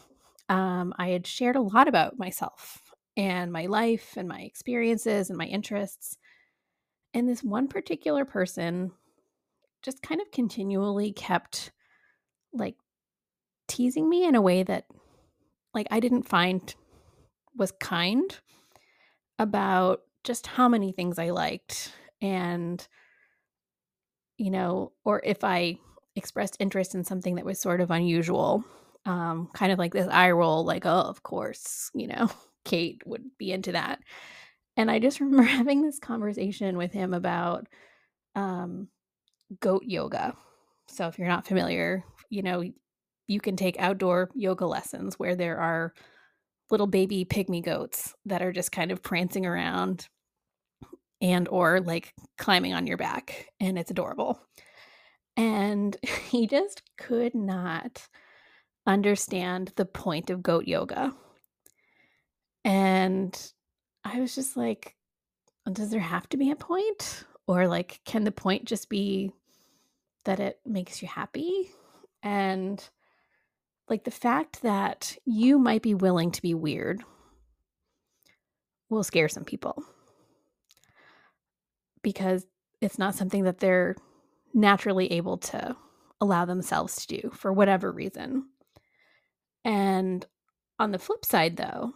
um, 0.49 0.93
I 0.97 1.09
had 1.09 1.27
shared 1.27 1.55
a 1.55 1.61
lot 1.61 1.87
about 1.87 2.17
myself 2.17 2.81
and 3.15 3.51
my 3.51 3.65
life 3.67 4.13
and 4.17 4.27
my 4.27 4.41
experiences 4.41 5.29
and 5.29 5.37
my 5.37 5.45
interests. 5.45 6.17
And 7.13 7.29
this 7.29 7.43
one 7.43 7.67
particular 7.67 8.25
person 8.25 8.91
just 9.83 10.01
kind 10.01 10.21
of 10.21 10.31
continually 10.31 11.11
kept 11.11 11.71
like 12.53 12.75
teasing 13.67 14.09
me 14.09 14.25
in 14.25 14.35
a 14.35 14.41
way 14.41 14.63
that 14.63 14.85
like 15.73 15.87
I 15.91 15.99
didn't 15.99 16.27
find 16.27 16.73
was 17.55 17.71
kind 17.71 18.35
about 19.39 20.01
just 20.23 20.47
how 20.47 20.67
many 20.67 20.91
things 20.91 21.19
I 21.19 21.31
liked 21.31 21.91
and 22.21 22.85
you 24.37 24.51
know 24.51 24.91
or 25.03 25.21
if 25.23 25.43
I 25.43 25.77
expressed 26.15 26.57
interest 26.59 26.95
in 26.95 27.03
something 27.03 27.35
that 27.35 27.45
was 27.45 27.59
sort 27.59 27.81
of 27.81 27.91
unusual 27.91 28.63
um 29.05 29.49
kind 29.53 29.71
of 29.71 29.79
like 29.79 29.93
this 29.93 30.07
eye 30.07 30.31
roll 30.31 30.63
like 30.63 30.85
oh 30.85 31.01
of 31.01 31.23
course 31.23 31.91
you 31.93 32.07
know 32.07 32.29
Kate 32.65 33.01
would 33.05 33.23
be 33.37 33.51
into 33.51 33.73
that 33.73 33.99
and 34.77 34.89
I 34.89 34.99
just 34.99 35.19
remember 35.19 35.43
having 35.43 35.81
this 35.81 35.99
conversation 35.99 36.77
with 36.77 36.91
him 36.93 37.13
about 37.13 37.67
um 38.35 38.87
goat 39.59 39.83
yoga. 39.85 40.35
So 40.87 41.07
if 41.07 41.17
you're 41.17 41.27
not 41.27 41.47
familiar, 41.47 42.03
you 42.29 42.43
know, 42.43 42.63
you 43.27 43.39
can 43.39 43.55
take 43.55 43.79
outdoor 43.79 44.29
yoga 44.35 44.65
lessons 44.65 45.17
where 45.17 45.35
there 45.35 45.57
are 45.57 45.93
little 46.69 46.87
baby 46.87 47.25
pygmy 47.25 47.63
goats 47.63 48.13
that 48.25 48.41
are 48.41 48.51
just 48.51 48.71
kind 48.71 48.91
of 48.91 49.03
prancing 49.03 49.45
around 49.45 50.07
and 51.21 51.47
or 51.47 51.79
like 51.79 52.13
climbing 52.37 52.73
on 52.73 52.87
your 52.87 52.97
back 52.97 53.47
and 53.59 53.77
it's 53.77 53.91
adorable. 53.91 54.39
And 55.37 55.95
he 56.29 56.47
just 56.47 56.81
could 56.97 57.33
not 57.35 58.07
understand 58.85 59.71
the 59.75 59.85
point 59.85 60.29
of 60.29 60.43
goat 60.43 60.67
yoga. 60.67 61.13
And 62.65 63.51
I 64.03 64.19
was 64.19 64.35
just 64.35 64.57
like, 64.57 64.95
does 65.71 65.91
there 65.91 65.99
have 65.99 66.27
to 66.29 66.37
be 66.37 66.51
a 66.51 66.55
point? 66.55 67.23
Or 67.47 67.67
like, 67.67 68.01
can 68.05 68.23
the 68.23 68.31
point 68.31 68.65
just 68.65 68.89
be 68.89 69.31
that 70.25 70.39
it 70.39 70.59
makes 70.65 71.01
you 71.01 71.07
happy? 71.07 71.71
And 72.21 72.83
like 73.89 74.03
the 74.03 74.11
fact 74.11 74.61
that 74.61 75.17
you 75.25 75.59
might 75.59 75.81
be 75.81 75.93
willing 75.93 76.31
to 76.31 76.41
be 76.41 76.53
weird 76.53 77.01
will 78.89 79.03
scare 79.03 79.29
some 79.29 79.43
people 79.43 79.83
because 82.01 82.45
it's 82.81 82.99
not 82.99 83.15
something 83.15 83.43
that 83.43 83.59
they're 83.59 83.95
naturally 84.53 85.11
able 85.13 85.37
to 85.37 85.75
allow 86.21 86.45
themselves 86.45 87.05
to 87.05 87.21
do 87.21 87.31
for 87.31 87.51
whatever 87.51 87.91
reason. 87.91 88.45
And 89.65 90.25
on 90.79 90.91
the 90.91 90.99
flip 90.99 91.25
side 91.25 91.57
though, 91.57 91.93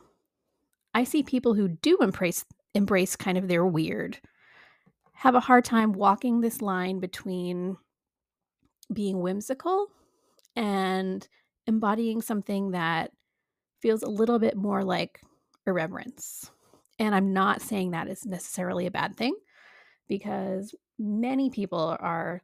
I 0.93 1.03
see 1.03 1.23
people 1.23 1.53
who 1.53 1.67
do 1.67 1.97
embrace 1.99 2.45
embrace 2.73 3.15
kind 3.15 3.37
of 3.37 3.47
their 3.47 3.65
weird 3.65 4.19
have 5.13 5.35
a 5.35 5.39
hard 5.39 5.65
time 5.65 5.93
walking 5.93 6.41
this 6.41 6.61
line 6.61 6.99
between 6.99 7.75
being 8.93 9.19
whimsical 9.19 9.87
and 10.55 11.27
embodying 11.67 12.21
something 12.21 12.71
that 12.71 13.11
feels 13.81 14.03
a 14.03 14.09
little 14.09 14.39
bit 14.39 14.55
more 14.55 14.83
like 14.83 15.21
irreverence. 15.65 16.49
And 16.99 17.13
I'm 17.13 17.33
not 17.33 17.61
saying 17.61 17.91
that 17.91 18.07
is 18.07 18.25
necessarily 18.25 18.87
a 18.87 18.91
bad 18.91 19.15
thing 19.15 19.35
because 20.07 20.73
many 20.97 21.49
people 21.49 21.95
are 21.99 22.41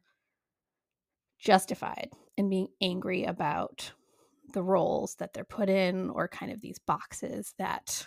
justified 1.38 2.10
in 2.36 2.48
being 2.48 2.68
angry 2.80 3.24
about 3.24 3.92
the 4.52 4.62
roles 4.62 5.16
that 5.16 5.32
they're 5.34 5.44
put 5.44 5.68
in 5.68 6.10
or 6.10 6.28
kind 6.28 6.52
of 6.52 6.60
these 6.60 6.78
boxes 6.78 7.54
that 7.58 8.06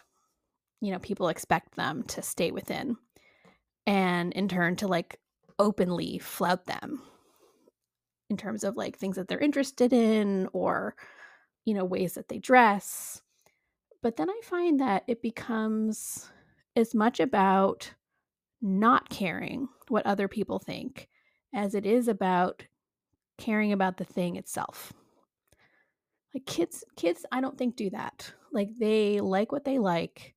you 0.79 0.91
know 0.91 0.99
people 0.99 1.27
expect 1.27 1.75
them 1.75 2.03
to 2.03 2.21
stay 2.21 2.51
within 2.51 2.95
and 3.85 4.31
in 4.33 4.47
turn 4.47 4.75
to 4.75 4.87
like 4.87 5.19
openly 5.59 6.19
flout 6.19 6.65
them 6.65 7.01
in 8.29 8.37
terms 8.37 8.63
of 8.63 8.75
like 8.75 8.97
things 8.97 9.15
that 9.15 9.27
they're 9.27 9.39
interested 9.39 9.93
in 9.93 10.47
or 10.53 10.95
you 11.65 11.73
know 11.73 11.85
ways 11.85 12.13
that 12.13 12.29
they 12.29 12.39
dress. 12.39 13.21
But 14.01 14.15
then 14.17 14.29
i 14.29 14.39
find 14.43 14.79
that 14.79 15.03
it 15.07 15.21
becomes 15.21 16.29
as 16.75 16.93
much 16.93 17.19
about 17.19 17.93
not 18.61 19.09
caring 19.09 19.67
what 19.89 20.05
other 20.05 20.27
people 20.27 20.59
think 20.59 21.07
as 21.53 21.75
it 21.75 21.85
is 21.85 22.07
about 22.07 22.63
caring 23.37 23.71
about 23.71 23.97
the 23.97 24.03
thing 24.05 24.35
itself. 24.35 24.93
Like 26.33 26.45
kids 26.45 26.83
kids 26.95 27.25
i 27.31 27.41
don't 27.41 27.57
think 27.57 27.75
do 27.75 27.89
that. 27.91 28.31
Like 28.51 28.69
they 28.79 29.19
like 29.19 29.51
what 29.51 29.65
they 29.65 29.79
like 29.79 30.35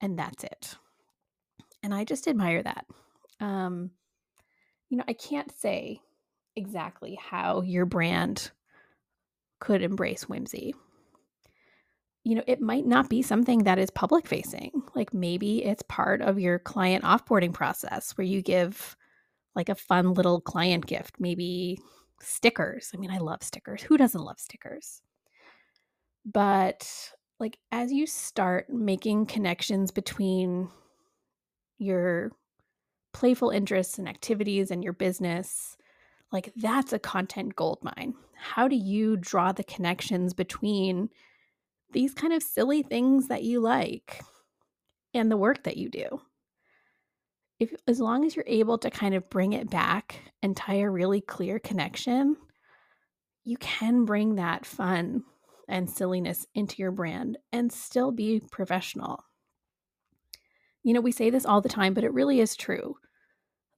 and 0.00 0.18
that's 0.18 0.44
it. 0.44 0.76
And 1.82 1.94
i 1.94 2.04
just 2.04 2.28
admire 2.28 2.62
that. 2.62 2.86
Um 3.40 3.90
you 4.88 4.98
know 4.98 5.04
i 5.08 5.14
can't 5.14 5.50
say 5.50 6.00
exactly 6.56 7.18
how 7.20 7.62
your 7.62 7.86
brand 7.86 8.50
could 9.60 9.82
embrace 9.82 10.28
whimsy 10.28 10.74
you 12.24 12.36
know, 12.36 12.44
it 12.46 12.60
might 12.60 12.86
not 12.86 13.08
be 13.08 13.22
something 13.22 13.64
that 13.64 13.78
is 13.78 13.90
public 13.90 14.26
facing. 14.26 14.70
Like 14.94 15.12
maybe 15.12 15.64
it's 15.64 15.82
part 15.88 16.20
of 16.20 16.38
your 16.38 16.58
client 16.58 17.04
offboarding 17.04 17.52
process 17.52 18.16
where 18.16 18.26
you 18.26 18.42
give 18.42 18.96
like 19.56 19.68
a 19.68 19.74
fun 19.74 20.14
little 20.14 20.40
client 20.40 20.86
gift, 20.86 21.16
maybe 21.18 21.80
stickers. 22.20 22.90
I 22.94 22.98
mean, 22.98 23.10
I 23.10 23.18
love 23.18 23.42
stickers. 23.42 23.82
Who 23.82 23.96
doesn't 23.96 24.22
love 24.22 24.38
stickers? 24.38 25.02
But 26.24 26.88
like 27.40 27.58
as 27.72 27.92
you 27.92 28.06
start 28.06 28.70
making 28.70 29.26
connections 29.26 29.90
between 29.90 30.68
your 31.78 32.30
playful 33.12 33.50
interests 33.50 33.98
and 33.98 34.08
activities 34.08 34.70
and 34.70 34.84
your 34.84 34.92
business, 34.92 35.76
like 36.32 36.52
that's 36.56 36.92
a 36.92 36.98
content 36.98 37.54
gold 37.54 37.78
mine. 37.82 38.14
How 38.34 38.66
do 38.66 38.76
you 38.76 39.16
draw 39.16 39.52
the 39.52 39.64
connections 39.64 40.34
between 40.34 41.10
these 41.92 42.14
kind 42.14 42.32
of 42.32 42.42
silly 42.42 42.82
things 42.82 43.28
that 43.28 43.42
you 43.42 43.60
like 43.60 44.22
and 45.14 45.30
the 45.30 45.36
work 45.36 45.64
that 45.64 45.76
you 45.76 45.88
do. 45.88 46.20
If 47.58 47.72
as 47.86 48.00
long 48.00 48.24
as 48.24 48.34
you're 48.34 48.44
able 48.48 48.78
to 48.78 48.90
kind 48.90 49.14
of 49.14 49.30
bring 49.30 49.52
it 49.52 49.70
back 49.70 50.32
and 50.42 50.56
tie 50.56 50.80
a 50.80 50.90
really 50.90 51.20
clear 51.20 51.58
connection, 51.58 52.36
you 53.44 53.56
can 53.58 54.04
bring 54.04 54.36
that 54.36 54.66
fun 54.66 55.22
and 55.68 55.88
silliness 55.88 56.46
into 56.54 56.76
your 56.78 56.90
brand 56.90 57.38
and 57.52 57.72
still 57.72 58.10
be 58.10 58.40
professional. 58.50 59.24
You 60.82 60.94
know, 60.94 61.00
we 61.00 61.12
say 61.12 61.30
this 61.30 61.46
all 61.46 61.60
the 61.60 61.68
time, 61.68 61.94
but 61.94 62.04
it 62.04 62.12
really 62.12 62.40
is 62.40 62.56
true. 62.56 62.96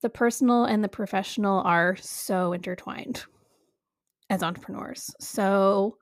The 0.05 0.11
personal 0.11 0.67
and 0.67 0.85
the 0.85 0.88
professional 0.90 1.62
are 1.62 1.97
so 1.97 2.53
intertwined 2.53 3.25
as 4.29 4.43
entrepreneurs. 4.43 5.11
So, 5.19 5.97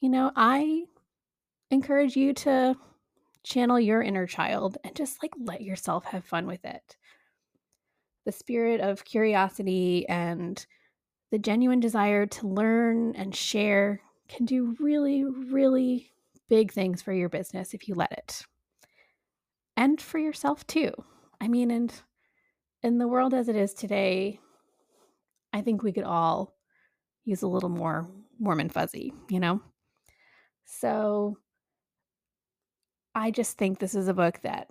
you 0.00 0.08
know, 0.08 0.32
I 0.34 0.86
encourage 1.70 2.16
you 2.16 2.34
to 2.34 2.74
channel 3.44 3.78
your 3.78 4.02
inner 4.02 4.26
child 4.26 4.76
and 4.82 4.96
just 4.96 5.22
like 5.22 5.30
let 5.38 5.60
yourself 5.62 6.04
have 6.06 6.24
fun 6.24 6.48
with 6.48 6.64
it. 6.64 6.96
The 8.24 8.32
spirit 8.32 8.80
of 8.80 9.04
curiosity 9.04 10.04
and 10.08 10.66
the 11.30 11.38
genuine 11.38 11.78
desire 11.78 12.26
to 12.26 12.48
learn 12.48 13.14
and 13.14 13.32
share 13.32 14.00
can 14.28 14.46
do 14.46 14.74
really, 14.80 15.22
really 15.22 16.10
big 16.48 16.72
things 16.72 17.02
for 17.02 17.12
your 17.12 17.28
business 17.28 17.72
if 17.72 17.86
you 17.86 17.94
let 17.94 18.10
it. 18.10 18.42
And 19.76 20.00
for 20.00 20.18
yourself 20.18 20.66
too. 20.66 20.90
I 21.40 21.46
mean, 21.46 21.70
and 21.70 21.94
in 22.82 22.98
the 22.98 23.08
world 23.08 23.34
as 23.34 23.48
it 23.48 23.56
is 23.56 23.74
today, 23.74 24.40
I 25.52 25.60
think 25.60 25.82
we 25.82 25.92
could 25.92 26.04
all 26.04 26.54
use 27.24 27.42
a 27.42 27.48
little 27.48 27.68
more 27.68 28.08
warm 28.38 28.60
and 28.60 28.72
fuzzy, 28.72 29.12
you 29.28 29.38
know? 29.38 29.60
So 30.64 31.38
I 33.14 33.30
just 33.30 33.58
think 33.58 33.78
this 33.78 33.94
is 33.94 34.08
a 34.08 34.14
book 34.14 34.40
that 34.42 34.68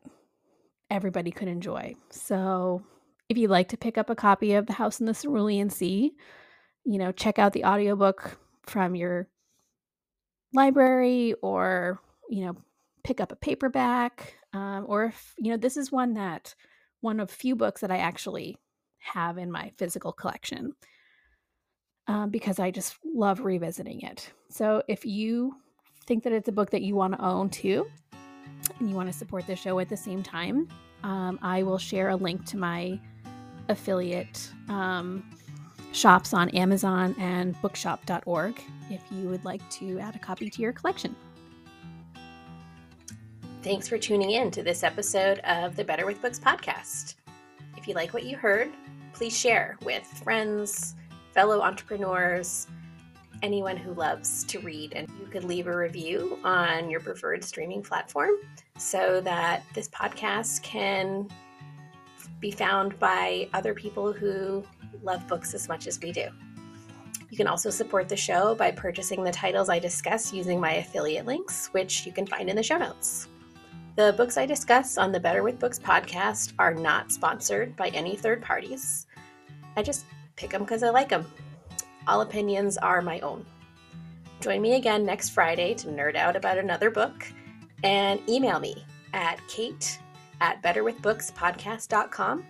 everybody 0.89 1.32
could 1.32 1.47
enjoy. 1.47 1.95
So 2.10 2.84
if 3.30 3.38
you'd 3.38 3.50
like 3.50 3.69
to 3.69 3.78
pick 3.78 3.97
up 3.97 4.10
a 4.10 4.15
copy 4.15 4.54
of 4.54 4.65
The 4.65 4.74
House 4.74 5.00
in 5.00 5.06
the 5.06 5.13
Cerulean 5.13 5.69
Sea, 5.69 6.12
you 6.84 6.97
know, 6.97 7.12
check 7.12 7.39
out 7.39 7.54
the 7.54 7.63
audiobook 7.63 8.38
from 8.63 8.95
your 8.95 9.30
library 10.54 11.34
or, 11.41 12.02
you 12.30 12.45
know, 12.45 12.58
pick 13.04 13.21
up 13.21 13.32
a 13.32 13.38
paperback. 13.38 14.36
Um, 14.54 14.86
or 14.88 15.06
if, 15.06 15.34
you 15.38 15.52
know, 15.52 15.58
this 15.58 15.78
is 15.78 15.91
one 15.91 16.15
that 16.15 16.56
one 17.02 17.20
of 17.20 17.30
few 17.30 17.56
books 17.56 17.82
that 17.82 17.92
I 17.92 17.98
actually 17.98 18.58
have 19.00 19.38
in 19.38 19.52
my 19.52 19.72
physical 19.78 20.12
collection 20.12 20.74
um, 22.08 22.30
because 22.30 22.60
I 22.60 22.72
just 22.72 22.96
love 23.04 23.42
revisiting 23.42 24.02
it. 24.02 24.32
So 24.50 24.84
if 24.88 25.06
you 25.06 25.56
think 26.06 26.24
that 26.24 26.34
it's 26.34 26.50
a 26.50 26.52
book 26.52 26.70
that 26.72 26.82
you 26.82 26.96
want 26.96 27.14
to 27.14 27.24
own 27.24 27.50
too, 27.50 27.88
and 28.80 28.90
you 28.90 28.96
want 28.96 29.12
to 29.12 29.18
support 29.18 29.48
the 29.48 29.56
show 29.56 29.80
at 29.80 29.90
the 29.90 29.98
same 29.98 30.24
time, 30.24 30.68
um, 31.04 31.40
I 31.42 31.64
will 31.64 31.78
share 31.78 32.10
a 32.10 32.16
link 32.16 32.46
to 32.48 32.58
my 32.58 33.00
affiliate 33.70 34.52
um, 34.70 35.24
shops 35.94 36.34
on 36.34 36.50
Amazon 36.50 37.16
and 37.18 37.60
bookshop.org 37.62 38.62
if 38.90 39.02
you 39.12 39.30
would 39.30 39.46
like 39.46 39.68
to 39.72 40.00
add 40.00 40.16
a 40.16 40.20
copy 40.20 40.50
to 40.50 40.62
your 40.62 40.74
collection. 40.74 41.16
Thanks 43.63 43.88
for 43.88 44.00
tuning 44.00 44.32
in 44.32 44.50
to 44.52 44.63
this 44.63 44.82
episode 44.84 45.38
of 45.39 45.76
the 45.76 45.84
Better 45.84 46.08
with 46.08 46.19
Books 46.19 46.39
podcast. 46.39 47.13
If 47.78 47.88
you 47.88 47.93
like 47.93 48.12
what 48.12 48.24
you 48.24 48.36
heard, 48.36 48.71
please 49.13 49.38
share 49.38 49.78
with 49.84 50.04
friends, 50.04 50.95
fellow 51.32 51.62
entrepreneurs, 51.62 52.65
anyone 53.43 53.78
who 53.78 53.93
loves 53.93 54.43
to 54.45 54.60
read. 54.62 54.93
And 54.93 55.08
you 55.19 55.28
could 55.28 55.43
leave 55.43 55.67
a 55.67 55.78
review 55.78 56.39
on 56.43 56.89
your 56.89 57.02
preferred 57.02 57.43
streaming 57.43 57.84
platform 57.84 58.32
so 58.80 59.21
that 59.21 59.62
this 59.76 59.88
podcast 59.89 60.63
can 60.63 61.30
be 62.39 62.50
found 62.50 62.97
by 62.97 63.47
other 63.54 63.76
people 63.76 64.12
who 64.12 64.63
love 65.04 65.28
books 65.28 65.54
as 65.54 65.69
much 65.69 65.86
as 65.86 66.00
we 66.02 66.12
do. 66.12 66.30
You 67.30 67.38
can 67.38 67.45
also 67.45 67.69
support 67.69 68.10
the 68.10 68.17
show 68.17 68.56
by 68.56 68.71
purchasing 68.71 69.24
the 69.24 69.32
titles 69.32 69.69
I 69.69 69.78
discuss 69.78 70.34
using 70.34 70.60
my 70.60 70.78
affiliate 70.78 71.28
links, 71.28 71.67
which 71.74 72.08
you 72.08 72.12
can 72.12 72.26
find 72.26 72.50
in 72.50 72.56
the 72.56 72.63
show 72.63 72.80
notes. 72.80 73.28
The 73.97 74.13
books 74.13 74.38
I 74.38 74.45
discuss 74.45 74.97
on 74.97 75.12
the 75.12 75.19
Better 75.19 75.43
with 75.43 75.60
Books 75.60 75.77
podcast 75.77 76.54
are 76.58 76.73
not 76.73 77.12
sponsored 77.12 77.75
by 77.75 77.89
any 77.89 78.15
third 78.15 78.41
parties. 78.41 79.06
I 79.75 79.84
just 79.84 80.06
pick 80.38 80.51
them 80.51 80.62
because 80.62 80.82
I 80.82 80.89
like 80.89 81.10
them. 81.10 81.30
All 82.08 82.21
opinions 82.21 82.77
are 82.77 83.01
my 83.01 83.19
own. 83.19 83.45
Join 84.39 84.62
me 84.62 84.75
again 84.75 85.06
next 85.06 85.30
Friday 85.30 85.73
to 85.75 85.88
nerd 85.88 86.15
out 86.15 86.38
about 86.38 86.58
another 86.58 86.89
book 86.89 87.27
and 87.84 88.21
email 88.30 88.60
me 88.60 88.86
at 89.13 89.45
kate 89.49 89.99
at 90.39 90.63
betterwithbookspodcast.com 90.63 92.45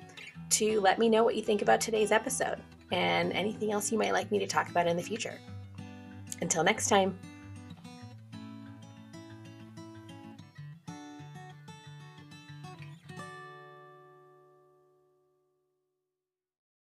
to 0.52 0.80
let 0.80 1.00
me 1.00 1.10
know 1.10 1.24
what 1.24 1.36
you 1.36 1.42
think 1.42 1.64
about 1.64 1.82
today's 1.82 2.12
episode 2.12 2.62
and 2.92 3.34
anything 3.34 3.72
else 3.72 3.92
you 3.92 3.98
might 3.98 4.14
like 4.14 4.32
me 4.32 4.38
to 4.38 4.48
talk 4.48 4.70
about 4.70 4.88
in 4.88 4.96
the 4.96 5.04
future. 5.04 5.40
Until 6.42 6.64
next 6.64 6.88
time. 6.88 7.18